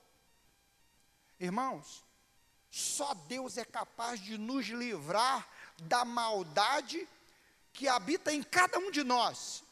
[1.40, 2.04] Irmãos,
[2.70, 5.48] só Deus é capaz de nos livrar
[5.82, 7.08] da maldade
[7.72, 9.64] que habita em cada um de nós,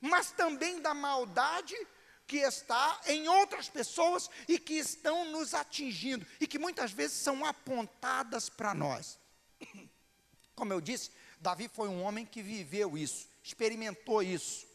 [0.00, 1.76] mas também da maldade
[2.26, 7.44] que está em outras pessoas e que estão nos atingindo e que muitas vezes são
[7.44, 9.18] apontadas para nós.
[10.54, 14.66] Como eu disse, Davi foi um homem que viveu isso, experimentou isso.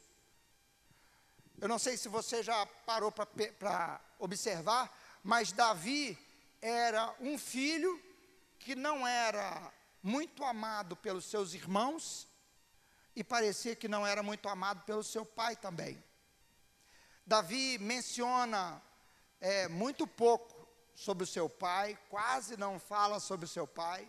[1.62, 4.84] Eu não sei se você já parou para observar,
[5.24, 6.18] mas Davi
[6.62, 8.02] era um filho
[8.60, 9.72] que não era
[10.04, 12.28] muito amado pelos seus irmãos
[13.16, 16.04] e parecia que não era muito amado pelo seu pai também.
[17.26, 18.82] Davi menciona
[19.40, 24.06] é, muito pouco sobre o seu pai, quase não fala sobre o seu pai.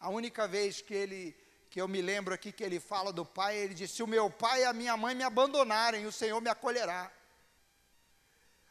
[0.00, 1.43] A única vez que ele
[1.74, 4.30] que eu me lembro aqui que ele fala do pai, ele disse: Se o meu
[4.30, 7.10] pai e a minha mãe me abandonarem, o Senhor me acolherá.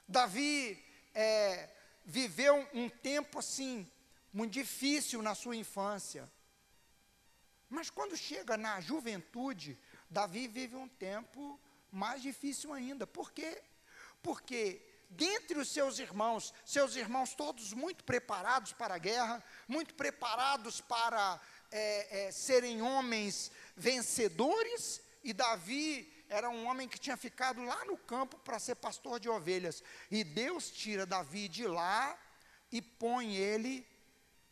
[0.08, 0.82] Davi
[1.14, 1.70] é,
[2.06, 3.92] viveu um tempo assim,
[4.32, 6.32] muito difícil na sua infância.
[7.70, 9.78] Mas quando chega na juventude,
[10.10, 11.60] Davi vive um tempo
[11.92, 13.06] mais difícil ainda.
[13.06, 13.62] Por quê?
[14.22, 20.80] Porque dentre os seus irmãos, seus irmãos todos muito preparados para a guerra, muito preparados
[20.80, 21.42] para
[21.76, 27.98] é, é, serem homens vencedores, e Davi era um homem que tinha ficado lá no
[27.98, 29.84] campo para ser pastor de ovelhas.
[30.12, 32.18] E Deus tira Davi de lá
[32.72, 33.86] e põe ele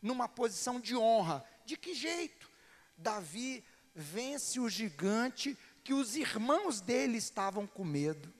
[0.01, 1.45] numa posição de honra.
[1.63, 2.49] De que jeito?
[2.97, 8.33] Davi vence o gigante que os irmãos dele estavam com medo.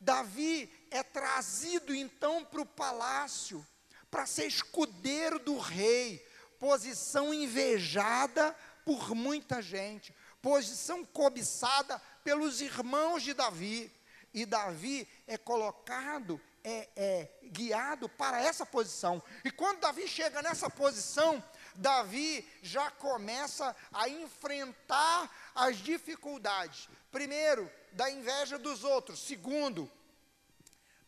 [0.00, 3.66] Davi é trazido então para o palácio
[4.10, 6.26] para ser escudeiro do rei,
[6.58, 13.92] posição invejada por muita gente, posição cobiçada pelos irmãos de Davi.
[14.32, 19.22] E Davi é colocado, é, é guiado para essa posição.
[19.44, 21.42] E quando Davi chega nessa posição,
[21.74, 26.88] Davi já começa a enfrentar as dificuldades.
[27.10, 29.20] Primeiro, da inveja dos outros.
[29.20, 29.90] Segundo,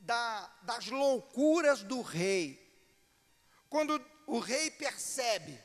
[0.01, 2.67] da, das loucuras do rei.
[3.69, 5.59] Quando o rei percebe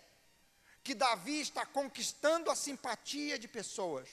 [0.82, 4.08] que Davi está conquistando a simpatia de pessoas,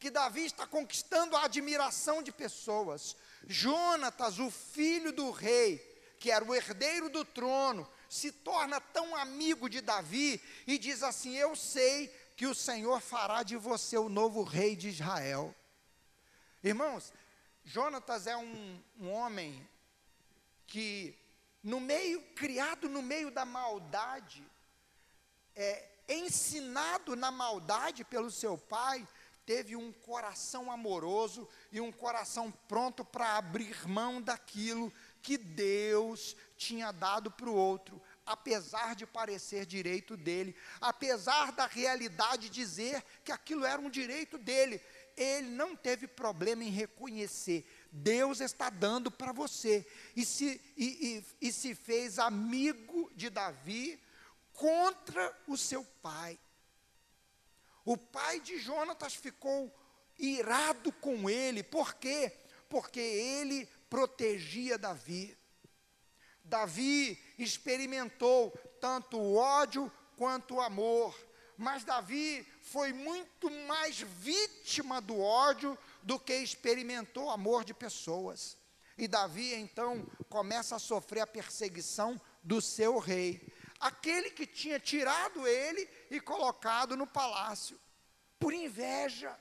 [0.00, 3.16] que Davi está conquistando a admiração de pessoas.
[3.46, 5.78] Jonatas, o filho do rei,
[6.18, 11.36] que era o herdeiro do trono, se torna tão amigo de Davi e diz assim:
[11.36, 15.54] Eu sei que o Senhor fará de você o novo rei de Israel.
[16.64, 17.12] Irmãos,
[17.64, 19.66] Jonatas é um, um homem
[20.66, 21.16] que
[21.66, 24.46] no meio, criado no meio da maldade,
[25.56, 29.06] é, ensinado na maldade pelo seu pai,
[29.44, 36.92] teve um coração amoroso e um coração pronto para abrir mão daquilo que Deus tinha
[36.92, 43.64] dado para o outro, apesar de parecer direito dele, apesar da realidade dizer que aquilo
[43.64, 44.80] era um direito dele,
[45.16, 49.86] ele não teve problema em reconhecer Deus está dando para você.
[50.14, 54.00] E se, e, e, e se fez amigo de Davi
[54.52, 56.38] contra o seu pai.
[57.84, 59.72] O pai de Jonatas ficou
[60.18, 62.32] irado com ele, por quê?
[62.68, 65.36] Porque ele protegia Davi.
[66.42, 71.14] Davi experimentou tanto o ódio quanto o amor,
[71.56, 78.56] mas Davi foi muito mais vítima do ódio do que experimentou amor de pessoas.
[78.96, 85.44] E Davi então começa a sofrer a perseguição do seu rei, aquele que tinha tirado
[85.48, 87.76] ele e colocado no palácio,
[88.38, 89.36] por inveja.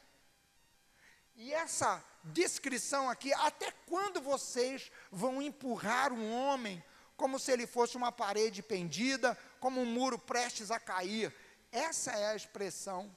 [1.36, 6.84] E essa descrição aqui, até quando vocês vão empurrar um homem
[7.15, 11.32] como se ele fosse uma parede pendida, como um muro prestes a cair?
[11.71, 13.15] Essa é a expressão.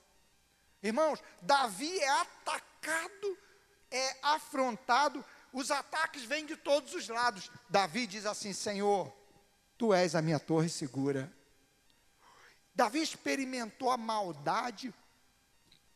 [0.82, 2.08] Irmãos, Davi é
[2.78, 3.38] atacado
[3.90, 7.50] é afrontado, os ataques vêm de todos os lados.
[7.68, 9.12] Davi diz assim: Senhor,
[9.76, 11.32] tu és a minha torre segura.
[12.74, 14.94] Davi experimentou a maldade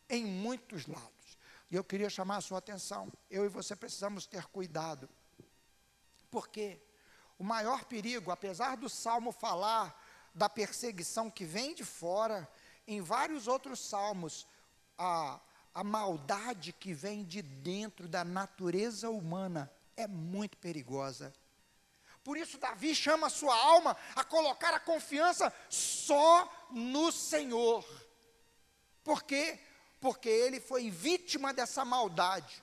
[0.08, 1.38] em muitos lados.
[1.70, 3.10] E eu queria chamar a sua atenção.
[3.30, 5.08] Eu e você precisamos ter cuidado.
[6.30, 6.80] Porque
[7.38, 9.98] o maior perigo, apesar do salmo falar
[10.34, 12.50] da perseguição que vem de fora,
[12.86, 14.46] em vários outros salmos,
[14.98, 15.40] a
[15.74, 21.32] a maldade que vem de dentro da natureza humana é muito perigosa.
[22.22, 27.84] Por isso, Davi chama a sua alma a colocar a confiança só no Senhor.
[29.02, 29.58] Por quê?
[30.00, 32.62] Porque ele foi vítima dessa maldade.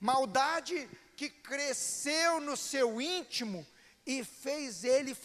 [0.00, 3.66] Maldade que cresceu no seu íntimo
[4.06, 5.16] e fez ele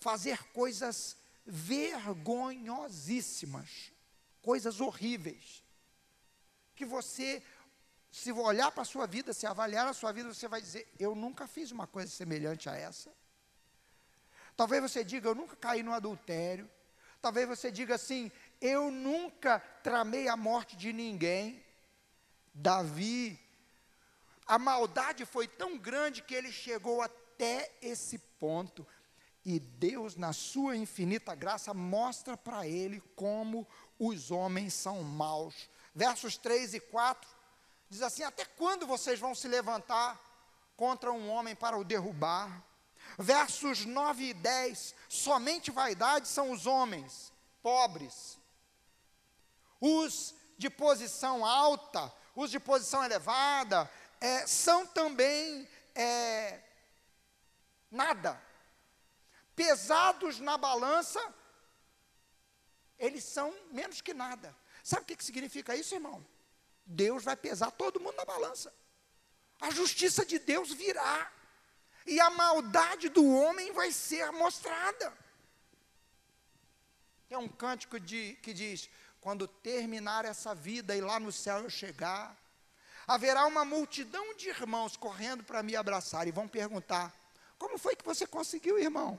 [0.00, 1.16] fazer coisas
[1.46, 3.90] vergonhosíssimas,
[4.42, 5.61] coisas horríveis
[6.74, 7.42] que você
[8.10, 11.14] se olhar para a sua vida, se avaliar a sua vida, você vai dizer: Eu
[11.14, 13.10] nunca fiz uma coisa semelhante a essa.
[14.56, 16.70] Talvez você diga: Eu nunca caí no adultério.
[17.22, 21.64] Talvez você diga assim: Eu nunca tramei a morte de ninguém.
[22.54, 23.40] Davi,
[24.46, 28.86] a maldade foi tão grande que ele chegou até esse ponto.
[29.44, 33.66] E Deus, na sua infinita graça, mostra para ele como
[33.98, 35.68] os homens são maus.
[35.94, 37.28] Versos 3 e 4
[37.88, 40.20] diz assim: Até quando vocês vão se levantar
[40.76, 42.62] contra um homem para o derrubar?
[43.18, 47.32] Versos 9 e 10: Somente vaidade são os homens
[47.62, 48.38] pobres,
[49.80, 53.90] os de posição alta, os de posição elevada,
[54.20, 56.60] é, são também é,
[57.90, 58.40] nada
[59.54, 61.20] pesados na balança,
[62.98, 64.54] eles são menos que nada.
[64.82, 66.24] Sabe o que, significa isso, irmão?
[66.84, 68.72] Deus vai pesar todo mundo na balança.
[69.60, 71.30] A justiça de Deus virá.
[72.04, 75.16] E a maldade do homem vai ser mostrada.
[77.28, 81.70] Tem um cântico de, que diz: quando terminar essa vida e lá no céu eu
[81.70, 82.36] chegar,
[83.06, 87.14] haverá uma multidão de irmãos correndo para me abraçar e vão perguntar:
[87.56, 89.18] como foi que você conseguiu, irmão?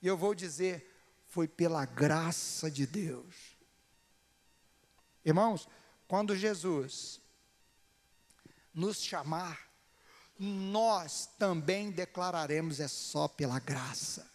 [0.00, 0.88] E eu vou dizer,
[1.26, 3.51] foi pela graça de Deus.
[5.24, 5.68] Irmãos,
[6.08, 7.20] quando Jesus
[8.74, 9.68] nos chamar,
[10.38, 14.30] nós também declararemos é só pela graça.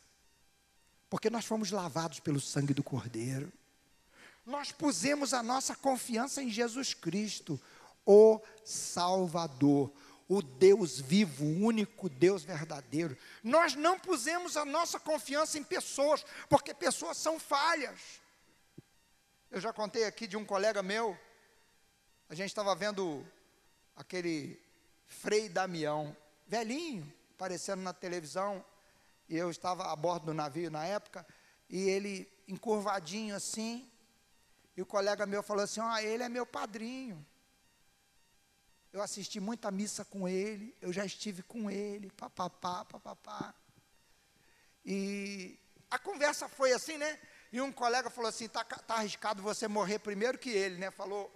[1.10, 3.52] Porque nós fomos lavados pelo sangue do Cordeiro.
[4.46, 7.60] Nós pusemos a nossa confiança em Jesus Cristo,
[8.06, 9.92] o Salvador,
[10.30, 13.18] o Deus vivo, o único Deus verdadeiro.
[13.44, 18.00] Nós não pusemos a nossa confiança em pessoas, porque pessoas são falhas.
[19.50, 21.18] Eu já contei aqui de um colega meu,
[22.30, 23.26] a gente estava vendo
[23.96, 24.62] aquele
[25.08, 28.64] Frei Damião, velhinho, aparecendo na televisão,
[29.30, 31.26] e eu estava a bordo do navio na época,
[31.70, 33.90] e ele encurvadinho assim,
[34.76, 37.26] e o colega meu falou assim: Ah, ele é meu padrinho
[38.98, 43.54] eu assisti muita missa com ele, eu já estive com ele, papapá, papapá.
[44.84, 45.60] E
[45.92, 47.20] a conversa foi assim, né?
[47.52, 50.92] E um colega falou assim: tá, tá arriscado você morrer primeiro que ele, né?
[50.92, 51.32] Falou,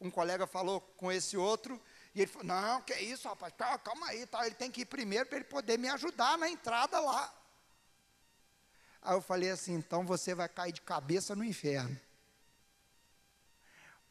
[0.00, 1.80] um colega falou com esse outro,
[2.14, 4.86] e ele falou: Não, que isso, rapaz, tá, calma aí, tá, ele tem que ir
[4.86, 7.32] primeiro para ele poder me ajudar na entrada lá.
[9.02, 11.98] Aí eu falei assim: então você vai cair de cabeça no inferno.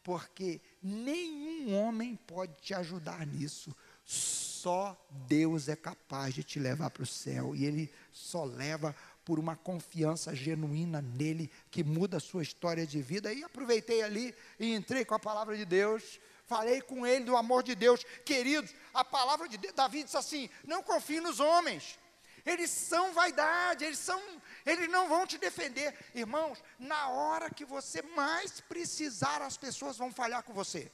[0.04, 3.76] Porque Nenhum homem pode te ajudar nisso.
[4.06, 7.56] Só Deus é capaz de te levar para o céu.
[7.56, 8.96] E Ele só leva
[9.26, 13.34] por uma confiança genuína nele, que muda a sua história de vida.
[13.34, 16.20] E aproveitei ali e entrei com a palavra de Deus.
[16.46, 18.06] Falei com ele do amor de Deus.
[18.24, 21.98] Queridos, a palavra de Deus, Davi disse assim: não confie nos homens.
[22.46, 24.22] Eles são vaidade, eles são
[24.64, 25.98] eles não vão te defender.
[26.14, 30.92] Irmãos, na hora que você mais precisar, as pessoas vão falhar com você.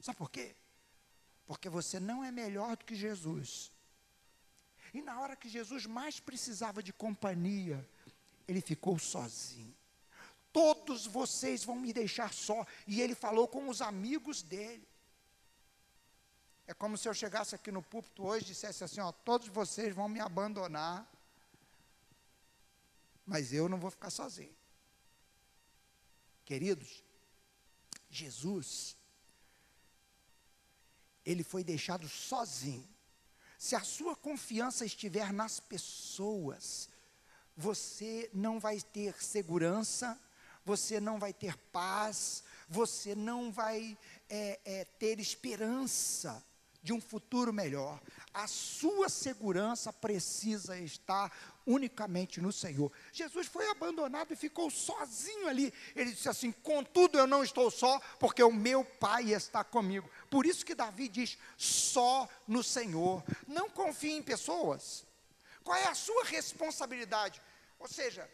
[0.00, 0.56] Sabe por quê?
[1.46, 3.69] Porque você não é melhor do que Jesus.
[4.92, 7.88] E na hora que Jesus mais precisava de companhia,
[8.46, 9.74] ele ficou sozinho.
[10.52, 12.66] Todos vocês vão me deixar só.
[12.86, 14.86] E ele falou com os amigos dele.
[16.66, 19.94] É como se eu chegasse aqui no púlpito hoje e dissesse assim: ó, todos vocês
[19.94, 21.08] vão me abandonar,
[23.26, 24.54] mas eu não vou ficar sozinho.
[26.44, 27.04] Queridos,
[28.08, 28.96] Jesus,
[31.24, 32.88] ele foi deixado sozinho.
[33.60, 36.88] Se a sua confiança estiver nas pessoas,
[37.54, 40.18] você não vai ter segurança,
[40.64, 43.98] você não vai ter paz, você não vai
[44.30, 46.42] é, é, ter esperança
[46.82, 48.00] de um futuro melhor.
[48.32, 51.30] A sua segurança precisa estar
[51.70, 52.90] unicamente no Senhor.
[53.12, 55.72] Jesus foi abandonado e ficou sozinho ali.
[55.94, 60.10] Ele disse assim: Contudo, eu não estou só, porque o meu Pai está comigo.
[60.28, 63.22] Por isso que Davi diz: só no Senhor.
[63.46, 65.04] Não confie em pessoas.
[65.62, 67.40] Qual é a sua responsabilidade?
[67.78, 68.28] Ou seja,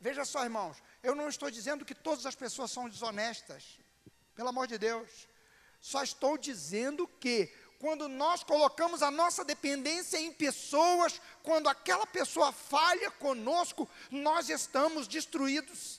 [0.00, 3.78] veja só, irmãos, eu não estou dizendo que todas as pessoas são desonestas.
[4.34, 5.28] Pelo amor de Deus.
[5.80, 7.50] Só estou dizendo que
[7.80, 15.08] quando nós colocamos a nossa dependência em pessoas, quando aquela pessoa falha conosco, nós estamos
[15.08, 15.98] destruídos.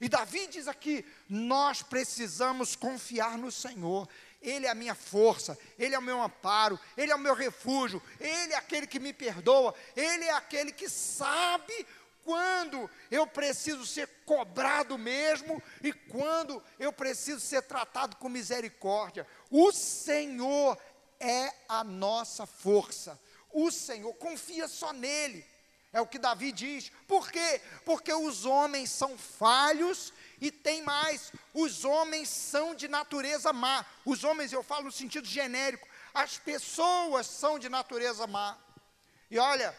[0.00, 4.08] E Davi diz aqui: nós precisamos confiar no Senhor.
[4.40, 8.02] Ele é a minha força, Ele é o meu amparo, Ele é o meu refúgio,
[8.20, 11.86] Ele é aquele que me perdoa, Ele é aquele que sabe
[12.24, 19.26] quando eu preciso ser cobrado mesmo e quando eu preciso ser tratado com misericórdia.
[19.50, 20.76] O Senhor
[21.20, 23.20] é a nossa força.
[23.52, 25.44] O Senhor, confia só nele.
[25.92, 26.90] É o que Davi diz.
[27.06, 27.60] Por quê?
[27.84, 33.86] Porque os homens são falhos e tem mais, os homens são de natureza má.
[34.04, 38.58] Os homens, eu falo no sentido genérico, as pessoas são de natureza má.
[39.30, 39.74] E olha,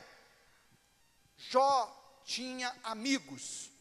[1.37, 1.94] Jó
[2.25, 3.71] tinha amigos.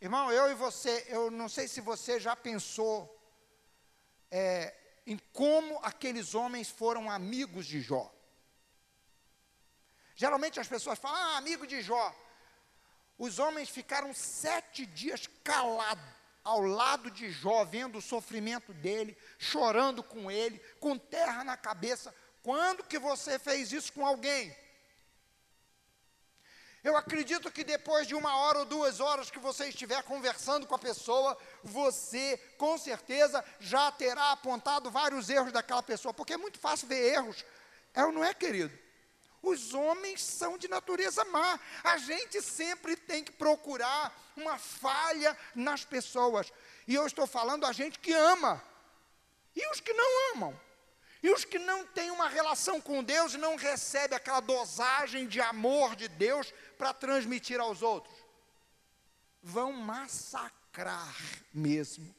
[0.00, 3.18] Irmão, eu e você, eu não sei se você já pensou
[4.30, 4.74] é,
[5.06, 8.14] em como aqueles homens foram amigos de Jó.
[10.14, 12.14] Geralmente as pessoas falam, ah, amigo de Jó.
[13.18, 16.04] Os homens ficaram sete dias calados
[16.44, 22.14] ao lado de Jó, vendo o sofrimento dele, chorando com ele, com terra na cabeça.
[22.42, 24.54] Quando que você fez isso com alguém?
[26.82, 30.74] Eu acredito que depois de uma hora ou duas horas que você estiver conversando com
[30.74, 36.58] a pessoa, você com certeza já terá apontado vários erros daquela pessoa, porque é muito
[36.58, 37.44] fácil ver erros.
[37.92, 38.76] É ou não é, querido?
[39.42, 41.58] Os homens são de natureza má.
[41.84, 46.52] A gente sempre tem que procurar uma falha nas pessoas.
[46.86, 48.62] E eu estou falando a gente que ama.
[49.54, 50.60] E os que não amam?
[51.22, 55.40] E os que não têm uma relação com Deus e não recebem aquela dosagem de
[55.40, 58.14] amor de Deus para transmitir aos outros?
[59.42, 61.14] Vão massacrar
[61.52, 62.14] mesmo.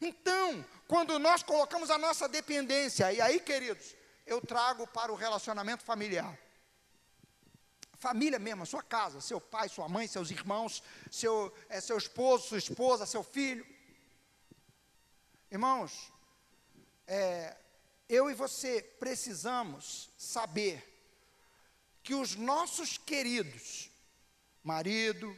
[0.00, 3.94] Então, quando nós colocamos a nossa dependência, e aí, queridos,
[4.26, 6.36] eu trago para o relacionamento familiar.
[7.94, 12.48] Família mesmo, a sua casa, seu pai, sua mãe, seus irmãos, seu, é, seu esposo,
[12.48, 13.66] sua esposa, seu filho.
[15.50, 16.12] Irmãos,
[17.06, 17.56] é,
[18.08, 20.92] eu e você precisamos saber
[22.02, 23.90] que os nossos queridos,
[24.62, 25.36] marido,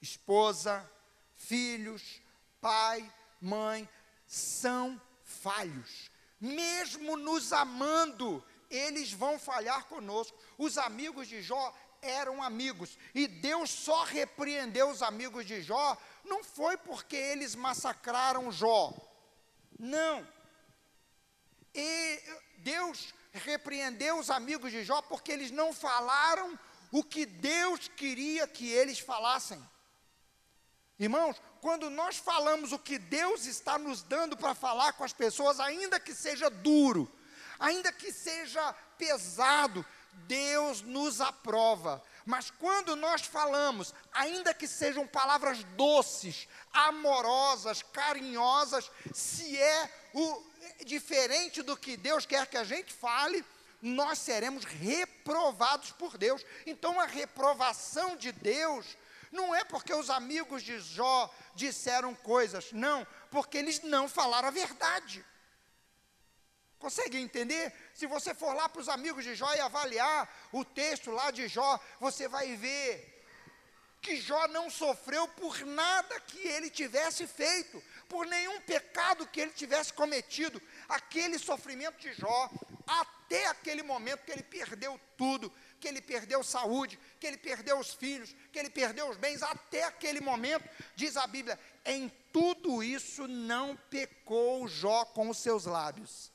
[0.00, 0.88] esposa,
[1.36, 2.20] filhos,
[2.60, 3.88] pai, mãe,
[4.26, 10.38] são falhos mesmo nos amando, eles vão falhar conosco.
[10.56, 16.44] Os amigos de Jó eram amigos, e Deus só repreendeu os amigos de Jó, não
[16.44, 18.94] foi porque eles massacraram Jó,
[19.78, 20.26] não.
[21.74, 22.22] E
[22.58, 26.58] Deus repreendeu os amigos de Jó porque eles não falaram
[26.90, 29.62] o que Deus queria que eles falassem.
[30.98, 35.60] Irmãos, quando nós falamos o que Deus está nos dando para falar com as pessoas,
[35.60, 37.10] ainda que seja duro,
[37.58, 39.84] ainda que seja pesado,
[40.26, 42.02] Deus nos aprova.
[42.26, 50.42] Mas quando nós falamos, ainda que sejam palavras doces, amorosas, carinhosas, se é o
[50.84, 53.44] diferente do que Deus quer que a gente fale,
[53.80, 56.44] nós seremos reprovados por Deus.
[56.66, 58.96] Então a reprovação de Deus
[59.30, 64.52] não é porque os amigos de Jó disseram coisas, não, porque eles não falaram a
[64.52, 65.24] verdade.
[66.78, 67.72] Consegue entender?
[67.92, 71.48] Se você for lá para os amigos de Jó e avaliar o texto lá de
[71.48, 73.17] Jó, você vai ver
[74.00, 79.52] que Jó não sofreu por nada que ele tivesse feito, por nenhum pecado que ele
[79.52, 80.60] tivesse cometido.
[80.88, 82.50] Aquele sofrimento de Jó,
[82.86, 87.92] até aquele momento que ele perdeu tudo, que ele perdeu saúde, que ele perdeu os
[87.92, 93.26] filhos, que ele perdeu os bens, até aquele momento, diz a Bíblia, em tudo isso
[93.26, 96.32] não pecou Jó com os seus lábios.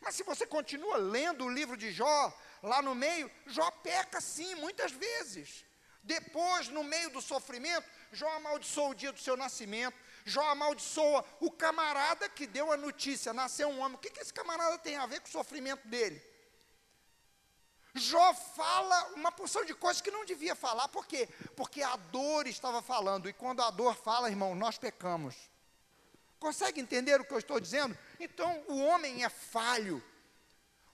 [0.00, 4.54] Mas se você continua lendo o livro de Jó, lá no meio, Jó peca sim,
[4.56, 5.65] muitas vezes.
[6.06, 11.50] Depois, no meio do sofrimento, Jó amaldiçoa o dia do seu nascimento, Jó amaldiçoa o
[11.50, 13.96] camarada que deu a notícia, nasceu um homem.
[13.96, 16.22] O que, que esse camarada tem a ver com o sofrimento dele?
[17.92, 21.28] Jó fala uma porção de coisas que não devia falar, por quê?
[21.56, 25.34] Porque a dor estava falando, e quando a dor fala, irmão, nós pecamos.
[26.38, 27.98] Consegue entender o que eu estou dizendo?
[28.20, 30.00] Então, o homem é falho.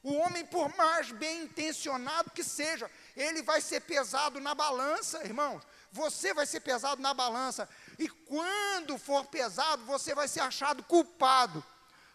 [0.02, 5.62] O homem, por mais bem intencionado que seja, ele vai ser pesado na balança, irmãos.
[5.90, 7.68] Você vai ser pesado na balança.
[7.98, 11.64] E quando for pesado, você vai ser achado culpado.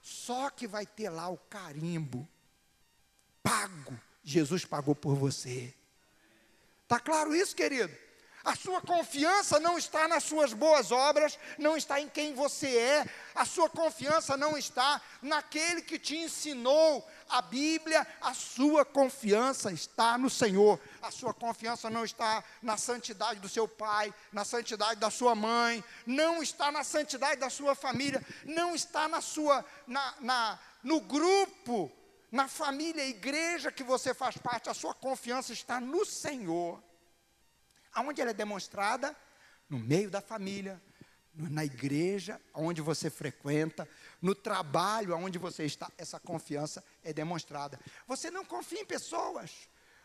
[0.02, 2.28] Só que vai ter lá o carimbo
[3.44, 5.74] pago Jesus pagou por você.
[6.84, 7.96] Está claro isso, querido?
[8.44, 13.10] A sua confiança não está nas suas boas obras, não está em quem você é,
[13.34, 20.18] a sua confiança não está naquele que te ensinou a Bíblia, a sua confiança está
[20.18, 25.10] no Senhor, a sua confiança não está na santidade do seu pai, na santidade da
[25.10, 30.60] sua mãe, não está na santidade da sua família, não está na sua, na, na
[30.84, 31.92] no grupo
[32.32, 36.84] na família, igreja que você faz parte, a sua confiança está no Senhor.
[37.94, 39.16] Aonde ela é demonstrada?
[39.70, 40.82] No meio da família,
[41.34, 43.88] na igreja onde você frequenta,
[44.22, 47.80] no trabalho onde você está, essa confiança é demonstrada.
[48.08, 49.52] Você não confia em pessoas.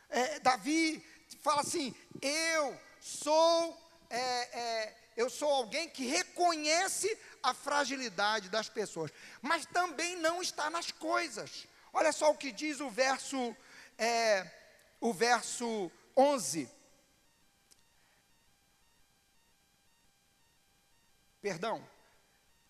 [0.08, 1.04] É, Davi
[1.40, 3.76] fala assim: eu sou,
[4.10, 9.10] é, é, eu sou alguém que reconhece a fragilidade das pessoas,
[9.40, 11.66] mas também não está nas coisas.
[11.92, 13.56] Olha só o que diz o verso,
[13.98, 14.50] é,
[15.00, 16.68] o verso 11.
[21.40, 21.84] Perdão,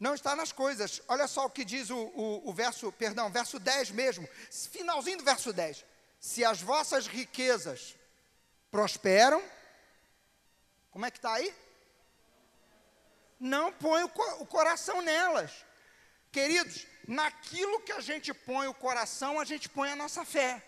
[0.03, 1.01] não está nas coisas.
[1.07, 5.25] Olha só o que diz o, o, o, verso, perdão, verso 10 mesmo, finalzinho do
[5.25, 5.85] verso 10.
[6.19, 7.95] Se as vossas riquezas
[8.69, 9.41] prosperam,
[10.91, 11.55] como é que está aí?
[13.39, 15.53] Não põe o, o coração nelas.
[16.33, 20.61] Queridos, naquilo que a gente põe o coração, a gente põe a nossa fé.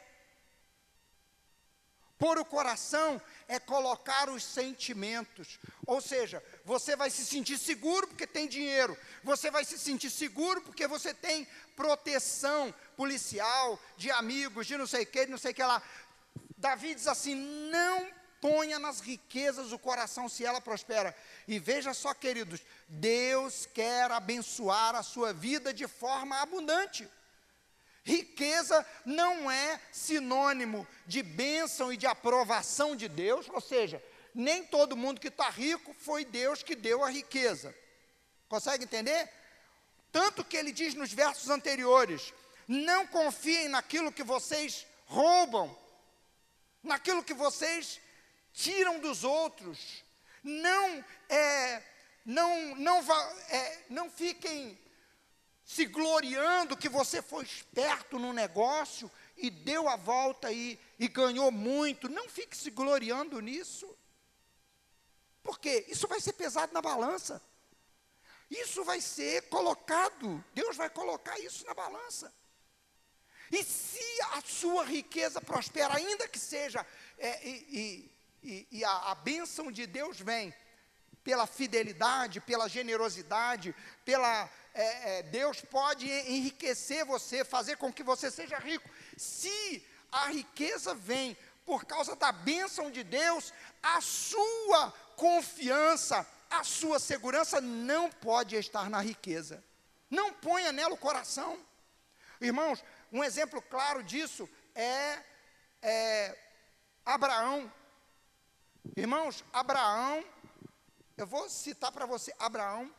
[2.16, 5.58] Pôr o coração é colocar os sentimentos.
[5.86, 8.96] Ou seja, você vai se sentir seguro porque tem dinheiro.
[9.22, 15.02] Você vai se sentir seguro porque você tem proteção policial, de amigos, de não sei
[15.02, 15.82] o que, de não sei o que lá.
[16.56, 21.16] Davi diz assim: não ponha nas riquezas o coração se ela prospera.
[21.48, 27.08] E veja só, queridos, Deus quer abençoar a sua vida de forma abundante.
[28.04, 34.02] Riqueza não é sinônimo de bênção e de aprovação de Deus, ou seja,
[34.34, 37.74] nem todo mundo que está rico foi Deus que deu a riqueza.
[38.46, 39.30] Consegue entender?
[40.12, 42.34] Tanto que ele diz nos versos anteriores:
[42.68, 45.74] não confiem naquilo que vocês roubam,
[46.82, 48.00] naquilo que vocês
[48.52, 50.04] tiram dos outros.
[50.42, 51.82] Não, é,
[52.24, 52.98] não, não,
[53.48, 54.78] é, não fiquem
[55.64, 61.50] se gloriando que você foi esperto no negócio e deu a volta e, e ganhou
[61.50, 62.08] muito.
[62.08, 63.88] Não fique se gloriando nisso.
[65.42, 67.42] Porque isso vai ser pesado na balança.
[68.50, 72.32] Isso vai ser colocado, Deus vai colocar isso na balança.
[73.50, 76.86] E se a sua riqueza prospera, ainda que seja,
[77.18, 78.10] é, e,
[78.42, 80.54] e, e a, a bênção de Deus vem
[81.24, 88.30] pela fidelidade, pela generosidade, pela é, é, Deus pode enriquecer você, fazer com que você
[88.30, 88.88] seja rico.
[89.16, 96.98] Se a riqueza vem por causa da bênção de Deus, a sua confiança, a sua
[96.98, 99.64] segurança não pode estar na riqueza.
[100.10, 101.58] Não ponha nela o coração.
[102.40, 105.18] Irmãos, um exemplo claro disso é,
[105.80, 106.38] é
[107.04, 107.72] Abraão.
[108.96, 110.22] Irmãos, Abraão,
[111.16, 112.92] eu vou citar para você, Abraão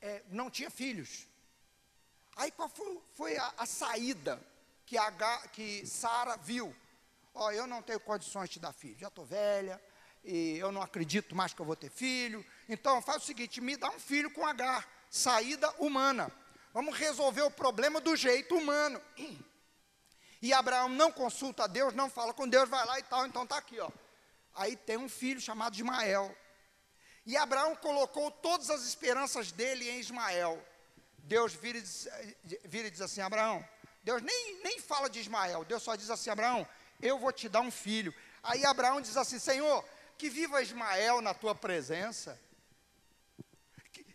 [0.00, 1.26] é, não tinha filhos.
[2.36, 4.40] Aí qual foi, foi a, a, saída
[4.86, 4.96] que,
[5.52, 6.74] que Sara viu?
[7.34, 9.80] Ó, oh, eu não tenho condições de dar filho, já estou velha,
[10.24, 12.44] e eu não acredito mais que eu vou ter filho.
[12.68, 16.32] Então faz o seguinte, me dá um filho com H, saída humana.
[16.72, 19.00] Vamos resolver o problema do jeito humano.
[20.40, 23.42] E Abraão não consulta a Deus, não fala com Deus, vai lá e tal, então
[23.42, 23.90] está aqui, ó.
[24.54, 26.32] Aí tem um filho chamado Ismael.
[27.28, 30.66] E Abraão colocou todas as esperanças dele em Ismael.
[31.18, 32.08] Deus vira e diz,
[32.64, 33.62] vira e diz assim: Abraão,
[34.02, 36.66] Deus nem, nem fala de Ismael, Deus só diz assim: Abraão,
[37.02, 38.14] eu vou te dar um filho.
[38.42, 39.84] Aí Abraão diz assim: Senhor,
[40.16, 42.40] que viva Ismael na tua presença.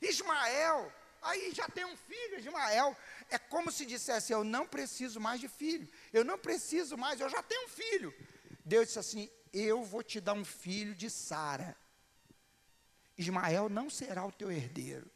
[0.02, 0.92] Ismael,
[1.22, 2.98] aí já tem um filho, Ismael.
[3.30, 7.30] É como se dissesse: Eu não preciso mais de filho, eu não preciso mais, eu
[7.30, 8.12] já tenho um filho.
[8.66, 11.78] Deus disse assim: Eu vou te dar um filho de Sara.
[13.18, 15.10] Ismael não será o teu herdeiro.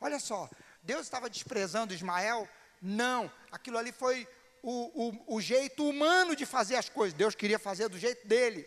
[0.00, 0.48] Olha só,
[0.82, 2.48] Deus estava desprezando Ismael?
[2.80, 4.26] Não, aquilo ali foi
[4.62, 7.16] o, o, o, jeito humano de fazer as coisas.
[7.16, 8.66] Deus queria fazer do jeito dele.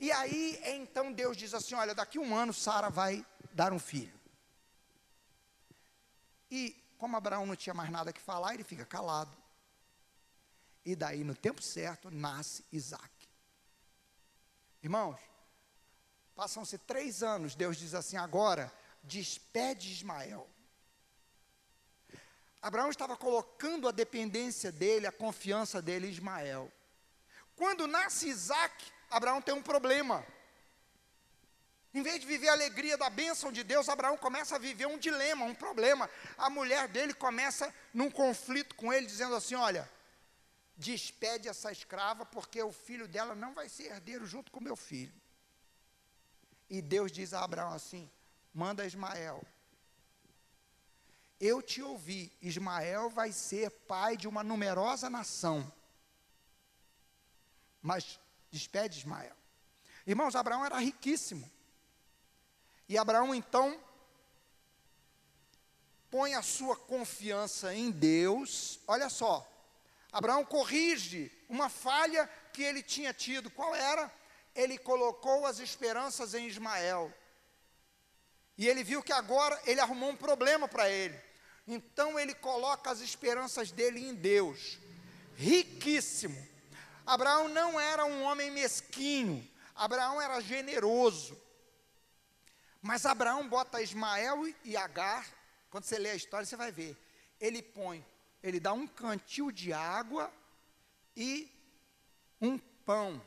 [0.00, 4.18] E aí, então Deus diz assim: Olha, daqui um ano Sara vai dar um filho.
[6.50, 9.36] E como Abraão não tinha mais nada que falar, ele fica calado.
[10.84, 13.10] E daí, no tempo certo, nasce Isaac.
[14.82, 15.20] Irmãos,
[16.34, 18.72] Passam-se três anos, Deus diz assim: agora,
[19.02, 20.48] despede Ismael.
[22.60, 26.72] Abraão estava colocando a dependência dele, a confiança dele em Ismael.
[27.56, 30.24] Quando nasce Isaac, Abraão tem um problema.
[31.94, 34.96] Em vez de viver a alegria da bênção de Deus, Abraão começa a viver um
[34.96, 36.08] dilema, um problema.
[36.38, 39.90] A mulher dele começa num conflito com ele, dizendo assim: Olha,
[40.76, 45.21] despede essa escrava, porque o filho dela não vai ser herdeiro junto com meu filho.
[46.72, 48.10] E Deus diz a Abraão assim:
[48.54, 49.44] manda Ismael.
[51.38, 55.70] Eu te ouvi, Ismael vai ser pai de uma numerosa nação.
[57.82, 58.18] Mas
[58.50, 59.36] despede Ismael.
[60.06, 61.50] Irmãos, Abraão era riquíssimo.
[62.88, 63.78] E Abraão então
[66.10, 68.80] põe a sua confiança em Deus.
[68.86, 69.46] Olha só,
[70.10, 73.50] Abraão corrige uma falha que ele tinha tido.
[73.50, 74.10] Qual era?
[74.54, 77.12] Ele colocou as esperanças em Ismael.
[78.56, 81.18] E ele viu que agora ele arrumou um problema para ele.
[81.66, 84.78] Então ele coloca as esperanças dele em Deus.
[85.36, 86.36] Riquíssimo.
[87.06, 89.48] Abraão não era um homem mesquinho.
[89.74, 91.40] Abraão era generoso.
[92.80, 95.26] Mas Abraão bota Ismael e Agar,
[95.70, 96.96] quando você lê a história, você vai ver.
[97.40, 98.04] Ele põe,
[98.42, 100.32] ele dá um cantil de água
[101.16, 101.50] e
[102.40, 103.22] um pão.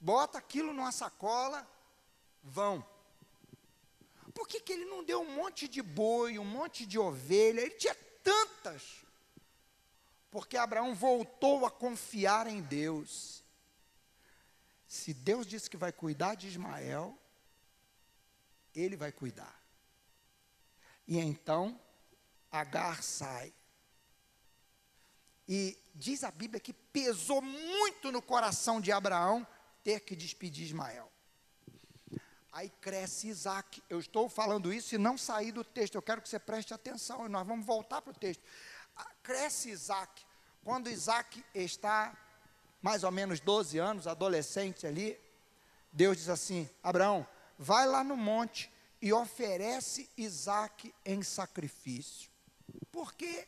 [0.00, 1.68] Bota aquilo numa sacola,
[2.42, 2.84] vão.
[4.32, 7.60] Por que, que ele não deu um monte de boi, um monte de ovelha?
[7.60, 9.04] Ele tinha tantas.
[10.30, 13.44] Porque Abraão voltou a confiar em Deus.
[14.88, 17.16] Se Deus disse que vai cuidar de Ismael,
[18.74, 19.60] ele vai cuidar.
[21.06, 21.78] E então,
[22.50, 23.52] Agar sai.
[25.46, 29.46] E diz a Bíblia que pesou muito no coração de Abraão
[29.82, 31.10] ter que despedir Ismael.
[32.52, 33.82] Aí cresce Isaac.
[33.88, 35.94] Eu estou falando isso e não saí do texto.
[35.94, 37.28] Eu quero que você preste atenção.
[37.28, 38.42] Nós vamos voltar para o texto.
[38.96, 40.24] Ah, cresce Isaac.
[40.64, 42.16] Quando Isaac está
[42.82, 45.18] mais ou menos 12 anos, adolescente ali,
[45.92, 47.26] Deus diz assim: Abraão,
[47.58, 48.70] vai lá no monte
[49.00, 52.30] e oferece Isaac em sacrifício.
[52.90, 53.46] Por quê?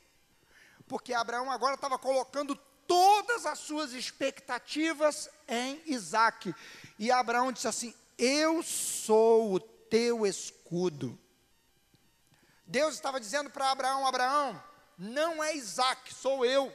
[0.86, 6.54] Porque Abraão agora estava colocando todas as suas expectativas em Isaac.
[6.98, 11.18] E Abraão disse assim: Eu sou o teu escudo.
[12.66, 14.62] Deus estava dizendo para Abraão: Abraão,
[14.98, 16.74] não é Isaac, sou eu.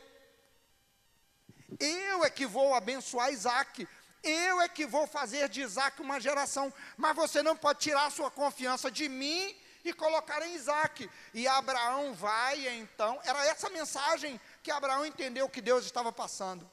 [1.79, 3.87] Eu é que vou abençoar Isaac.
[4.23, 8.11] Eu é que vou fazer de Isaac uma geração, mas você não pode tirar a
[8.11, 11.09] sua confiança de mim e colocar em Isaac.
[11.33, 16.70] E Abraão vai então, era essa mensagem que Abraão entendeu que Deus estava passando.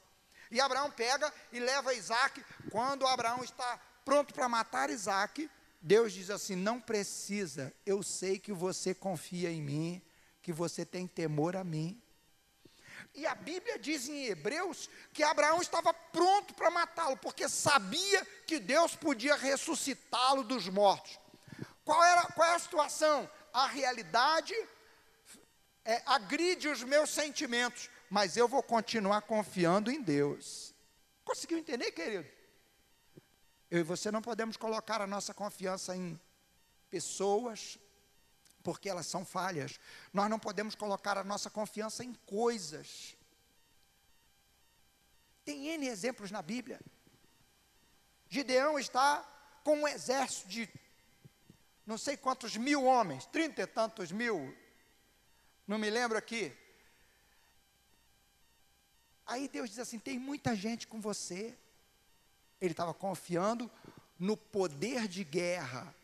[0.50, 2.44] E Abraão pega e leva Isaac.
[2.68, 5.48] Quando Abraão está pronto para matar Isaac,
[5.80, 10.02] Deus diz assim: Não precisa, eu sei que você confia em mim,
[10.42, 12.02] que você tem temor a mim.
[13.14, 18.58] E a Bíblia diz em Hebreus que Abraão estava pronto para matá-lo, porque sabia que
[18.58, 21.16] Deus podia ressuscitá-lo dos mortos.
[21.84, 23.30] Qual, era, qual é a situação?
[23.52, 24.52] A realidade
[25.84, 30.74] é, agride os meus sentimentos, mas eu vou continuar confiando em Deus.
[31.24, 32.28] Conseguiu entender, querido?
[33.70, 36.18] Eu e você não podemos colocar a nossa confiança em
[36.90, 37.78] pessoas,
[38.62, 39.78] porque elas são falhas.
[40.12, 43.16] Nós não podemos colocar a nossa confiança em coisas.
[45.44, 46.80] Tem N exemplos na Bíblia.
[48.28, 49.22] Gideão está
[49.62, 50.68] com um exército de
[51.86, 54.56] não sei quantos mil homens, trinta e tantos mil,
[55.66, 56.52] não me lembro aqui.
[59.26, 61.54] Aí Deus diz assim: tem muita gente com você.
[62.60, 63.70] Ele estava confiando
[64.18, 65.94] no poder de guerra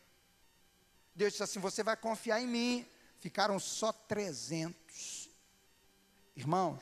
[1.15, 2.87] Deus disse assim: Você vai confiar em mim.
[3.19, 5.29] Ficaram só 300.
[6.35, 6.81] Irmãos,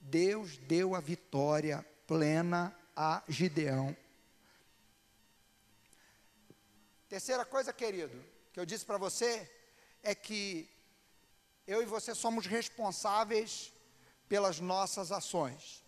[0.00, 3.96] Deus deu a vitória plena a Gideão.
[7.08, 9.50] Terceira coisa, querido, que eu disse para você
[10.02, 10.68] é que
[11.66, 13.72] eu e você somos responsáveis
[14.28, 15.84] pelas nossas ações.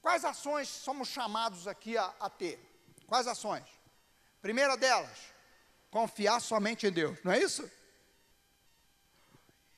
[0.00, 2.58] Quais ações somos chamados aqui a, a ter?
[3.06, 3.64] Quais ações?
[4.42, 5.34] Primeira delas,
[5.94, 7.70] Confiar somente em Deus, não é isso?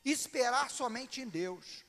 [0.02, 1.84] Esperar somente em Deus.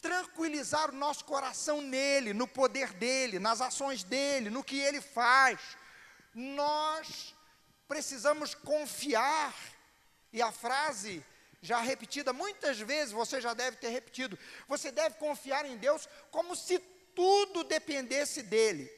[0.00, 5.60] Tranquilizar o nosso coração nele, no poder dele, nas ações dele, no que ele faz.
[6.34, 7.34] Nós
[7.86, 9.54] precisamos confiar.
[10.32, 11.22] E a frase
[11.62, 14.36] já repetida muitas vezes, você já deve ter repetido.
[14.66, 16.80] Você deve confiar em Deus como se
[17.14, 18.90] tudo dependesse dele.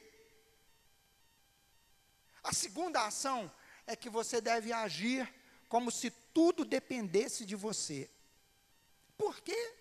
[2.42, 3.52] A segunda ação
[3.86, 5.30] é que você deve agir
[5.68, 8.10] como se tudo dependesse de você.
[9.18, 9.74] Por quê?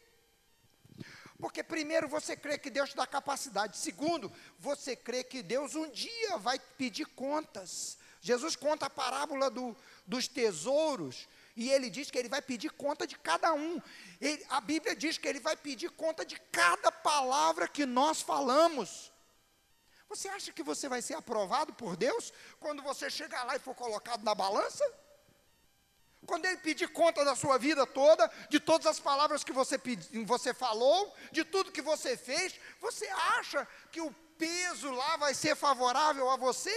[1.39, 3.77] Porque, primeiro, você crê que Deus te dá capacidade.
[3.77, 7.97] Segundo, você crê que Deus um dia vai pedir contas.
[8.21, 9.75] Jesus conta a parábola do,
[10.05, 13.81] dos tesouros e ele diz que ele vai pedir conta de cada um.
[14.19, 19.11] Ele, a Bíblia diz que ele vai pedir conta de cada palavra que nós falamos.
[20.09, 23.75] Você acha que você vai ser aprovado por Deus quando você chegar lá e for
[23.75, 24.83] colocado na balança?
[26.25, 30.23] Quando ele pedir conta da sua vida toda, de todas as palavras que você, pedi,
[30.23, 35.55] você falou, de tudo que você fez, você acha que o peso lá vai ser
[35.55, 36.73] favorável a você?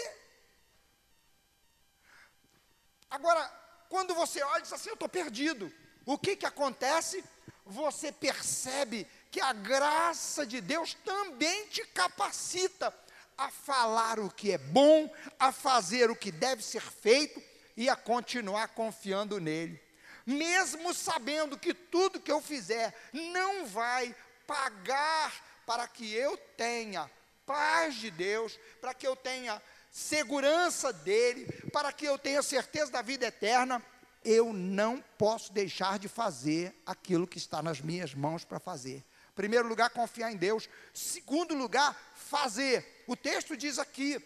[3.09, 5.73] Agora, quando você olha e diz assim, eu estou perdido,
[6.05, 7.25] o que, que acontece?
[7.65, 12.95] Você percebe que a graça de Deus também te capacita
[13.37, 17.43] a falar o que é bom, a fazer o que deve ser feito
[17.77, 19.81] e a continuar confiando nele.
[20.25, 24.15] Mesmo sabendo que tudo que eu fizer não vai
[24.47, 25.33] pagar
[25.67, 27.11] para que eu tenha
[27.45, 29.61] paz de Deus, para que eu tenha
[29.97, 33.83] segurança dele, para que eu tenha certeza da vida eterna,
[34.23, 39.03] eu não posso deixar de fazer aquilo que está nas minhas mãos para fazer.
[39.35, 40.69] Primeiro lugar, confiar em Deus.
[40.93, 43.05] Segundo lugar, fazer.
[43.07, 44.23] O texto diz aqui: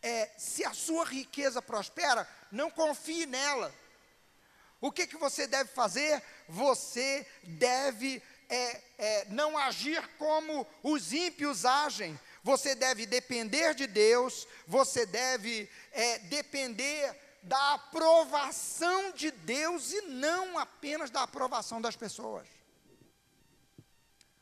[0.00, 3.74] é, se a sua riqueza prospera, não confie nela.
[4.80, 6.22] O que, que você deve fazer?
[6.48, 12.16] Você deve é, é, não agir como os ímpios agem.
[12.42, 20.58] Você deve depender de Deus, você deve é, depender da aprovação de Deus e não
[20.58, 22.48] apenas da aprovação das pessoas.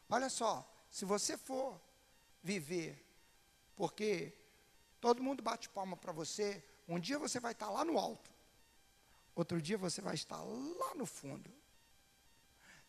[0.09, 1.80] Olha só, se você for
[2.42, 2.98] viver,
[3.76, 4.32] porque
[5.01, 8.30] todo mundo bate palma para você, um dia você vai estar lá no alto,
[9.34, 11.51] outro dia você vai estar lá no fundo.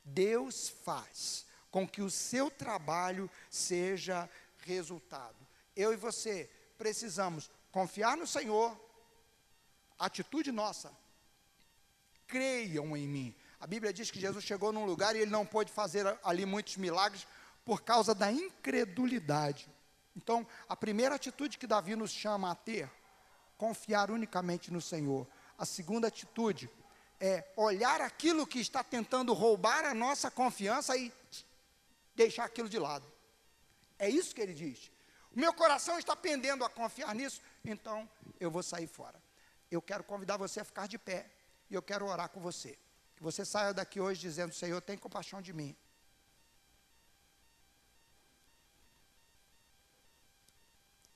[0.04, 4.30] Deus faz com que o seu trabalho seja
[4.62, 5.36] resultado.
[5.76, 8.80] Eu e você precisamos confiar no Senhor,
[9.98, 10.92] atitude nossa.
[12.28, 13.36] Creiam em mim.
[13.60, 16.78] A Bíblia diz que Jesus chegou num lugar e ele não pôde fazer ali muitos
[16.78, 17.28] milagres
[17.64, 19.70] por causa da incredulidade.
[20.16, 22.90] Então, a primeira atitude que Davi nos chama a ter,
[23.58, 25.28] confiar unicamente no Senhor.
[25.58, 26.70] A segunda atitude
[27.20, 31.14] é olhar aquilo que está tentando roubar a nossa confiança e
[32.16, 33.11] deixar aquilo de lado.
[34.02, 34.92] É isso que ele diz.
[35.32, 39.22] O meu coração está pendendo a confiar nisso, então eu vou sair fora.
[39.70, 41.32] Eu quero convidar você a ficar de pé
[41.70, 42.72] e eu quero orar com você.
[43.16, 45.78] Que você saia daqui hoje dizendo: Senhor, tem compaixão de mim.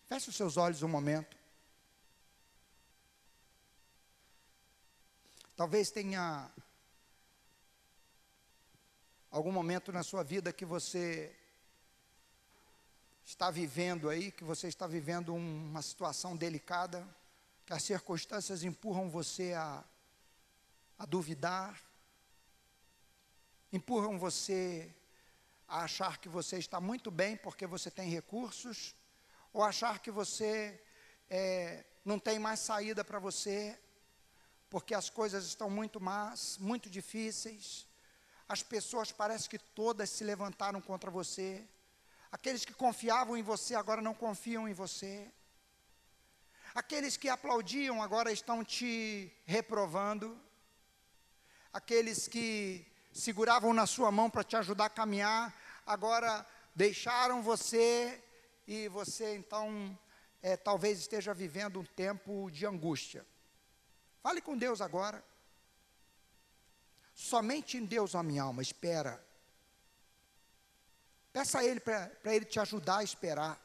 [0.06, 1.36] Feche os seus olhos um momento.
[5.56, 6.52] Talvez tenha
[9.32, 11.36] algum momento na sua vida que você
[13.26, 17.06] está vivendo aí, que você está vivendo uma situação delicada,
[17.66, 19.84] que as circunstâncias empurram você a,
[21.00, 21.82] a duvidar,
[23.74, 24.94] empurram você
[25.68, 28.94] a achar que você está muito bem porque você tem recursos,
[29.52, 30.80] ou achar que você
[31.28, 33.78] é, não tem mais saída para você,
[34.70, 37.88] porque as coisas estão muito más, muito difíceis,
[38.48, 41.68] as pessoas parecem que todas se levantaram contra você,
[42.36, 45.32] Aqueles que confiavam em você agora não confiam em você.
[46.76, 50.38] Aqueles que aplaudiam agora estão te reprovando.
[51.72, 55.56] Aqueles que seguravam na sua mão para te ajudar a caminhar,
[55.86, 58.22] agora deixaram você
[58.68, 59.98] e você então
[60.42, 63.26] é, talvez esteja vivendo um tempo de angústia.
[64.22, 65.24] Fale com Deus agora.
[67.14, 69.25] Somente em Deus, a minha alma, espera
[71.36, 73.62] Peça a Ele para Ele te ajudar a esperar.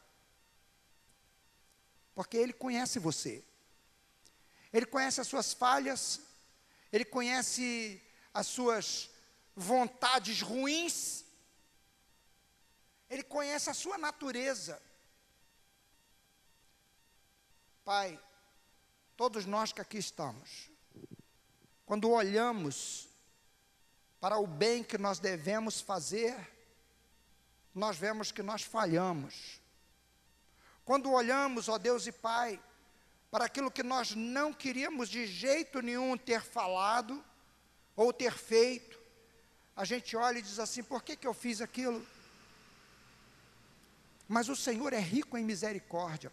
[2.17, 3.45] Porque Ele conhece você.
[4.73, 6.21] Ele conhece as suas falhas.
[6.91, 8.03] Ele conhece
[8.35, 9.09] as suas
[9.55, 11.25] vontades ruins.
[13.09, 14.83] Ele conhece a sua natureza.
[17.85, 18.21] Pai,
[19.17, 20.69] todos nós que aqui estamos,
[21.87, 23.09] quando olhamos
[24.19, 26.59] para o bem que nós devemos fazer,
[27.75, 29.61] nós vemos que nós falhamos.
[30.85, 32.61] Quando olhamos, ó Deus e Pai,
[33.31, 37.25] para aquilo que nós não queríamos de jeito nenhum ter falado
[37.95, 38.99] ou ter feito,
[39.77, 42.05] a gente olha e diz assim: por que, que eu fiz aquilo?
[44.27, 46.33] Mas o Senhor é rico em misericórdia,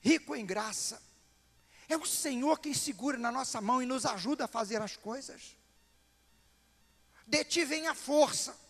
[0.00, 1.00] rico em graça.
[1.88, 5.56] É o Senhor quem segura na nossa mão e nos ajuda a fazer as coisas.
[7.26, 8.67] De ti vem a força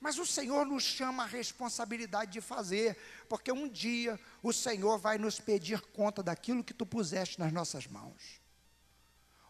[0.00, 2.96] mas o Senhor nos chama a responsabilidade de fazer,
[3.28, 7.86] porque um dia o Senhor vai nos pedir conta daquilo que tu puseste nas nossas
[7.86, 8.40] mãos.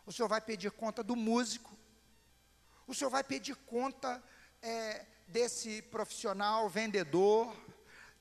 [0.04, 1.76] O Senhor vai pedir conta do músico,
[2.86, 4.22] o Senhor vai pedir conta
[4.62, 7.54] é, desse profissional vendedor,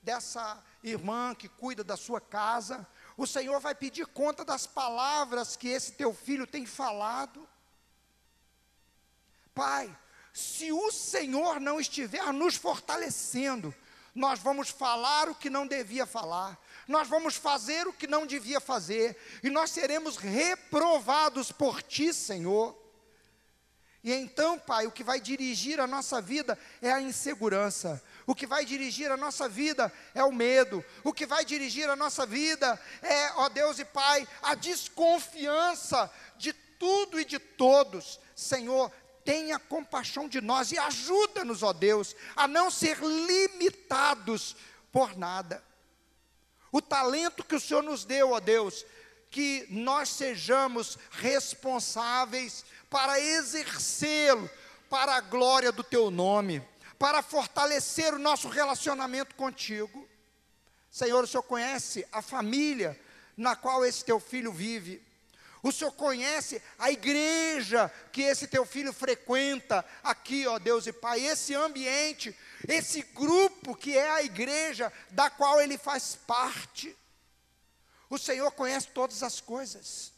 [0.02, 2.86] dessa irmã que cuida da sua casa.
[3.16, 7.48] O Senhor vai pedir conta das palavras que esse teu filho tem falado.
[9.54, 9.96] Pai,
[10.36, 13.74] se o Senhor não estiver nos fortalecendo,
[14.14, 18.60] nós vamos falar o que não devia falar, nós vamos fazer o que não devia
[18.60, 22.76] fazer, e nós seremos reprovados por Ti, Senhor.
[24.04, 28.02] E então, Pai, o que vai dirigir a nossa vida é a insegurança.
[28.26, 30.84] O que vai dirigir a nossa vida é o medo.
[31.02, 36.52] O que vai dirigir a nossa vida é, ó Deus e Pai, a desconfiança de
[36.52, 38.20] tudo e de todos.
[38.34, 38.92] Senhor,
[39.26, 44.56] tenha compaixão de nós e ajuda-nos, ó Deus, a não ser limitados
[44.92, 45.62] por nada.
[46.70, 48.86] O talento que o Senhor nos deu, ó Deus,
[49.28, 54.48] que nós sejamos responsáveis para exercê-lo
[54.88, 56.62] para a glória do teu nome,
[56.96, 60.08] para fortalecer o nosso relacionamento contigo.
[60.88, 62.98] Senhor, o Senhor conhece a família
[63.36, 65.05] na qual esse teu filho vive.
[65.66, 71.26] O Senhor conhece a igreja que esse teu filho frequenta aqui, ó Deus e Pai,
[71.26, 72.32] esse ambiente,
[72.68, 76.96] esse grupo que é a igreja da qual ele faz parte.
[78.08, 80.12] O Senhor conhece todas as coisas.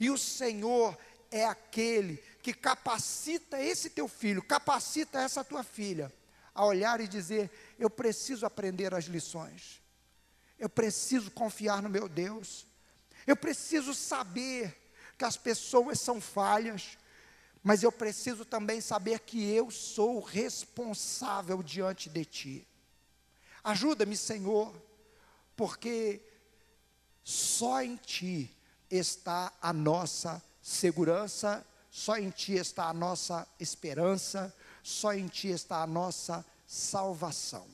[0.00, 0.98] E o Senhor
[1.30, 6.12] é aquele que capacita esse teu filho, capacita essa tua filha
[6.52, 9.80] a olhar e dizer: Eu preciso aprender as lições,
[10.58, 12.66] eu preciso confiar no meu Deus,
[13.30, 14.76] eu preciso saber
[15.16, 16.98] que as pessoas são falhas,
[17.62, 22.68] mas eu preciso também saber que eu sou responsável diante de Ti.
[23.62, 24.74] Ajuda-me, Senhor,
[25.54, 26.20] porque
[27.22, 28.50] só em Ti
[28.90, 35.82] está a nossa segurança, só em Ti está a nossa esperança, só em Ti está
[35.82, 37.68] a nossa salvação.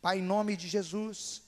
[0.00, 1.42] Pai, em nome de Jesus,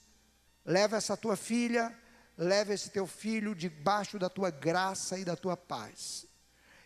[0.65, 1.97] leva essa tua filha,
[2.39, 6.25] leva esse teu filho debaixo da tua graça e da tua paz.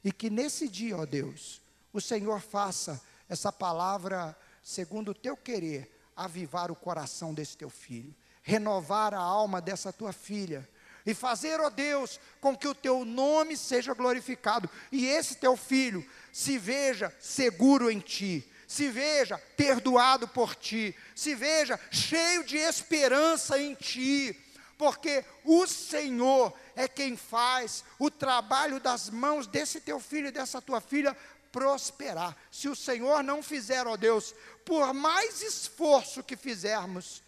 [0.03, 1.61] E que nesse dia, ó Deus,
[1.93, 2.99] o Senhor faça
[3.29, 9.61] essa palavra, segundo o teu querer, avivar o coração desse teu filho, renovar a alma
[9.61, 10.67] dessa tua filha
[11.05, 16.03] e fazer, ó Deus, com que o teu nome seja glorificado e esse teu filho
[16.31, 23.59] se veja seguro em ti, se veja perdoado por ti, se veja cheio de esperança
[23.59, 24.42] em ti,
[24.84, 30.61] porque o Senhor é quem faz o trabalho das mãos desse teu filho e dessa
[30.61, 31.15] tua filha
[31.53, 32.36] prosperar.
[32.51, 37.23] Se o Senhor não fizer, ó Deus, por mais esforço que fizermos,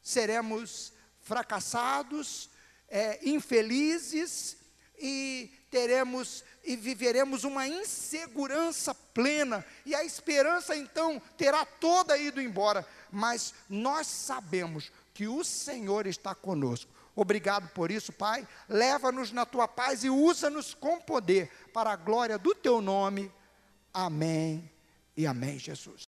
[0.00, 2.48] seremos fracassados,
[2.88, 4.56] é, infelizes
[5.00, 12.86] e teremos e viveremos uma insegurança plena, e a esperança então terá toda ido embora,
[13.10, 16.88] mas nós sabemos que o Senhor está conosco.
[17.16, 18.46] Obrigado por isso, Pai.
[18.68, 23.28] Leva-nos na tua paz e usa-nos com poder para a glória do teu nome.
[23.92, 24.70] Amém
[25.16, 25.96] e amém, Jesus.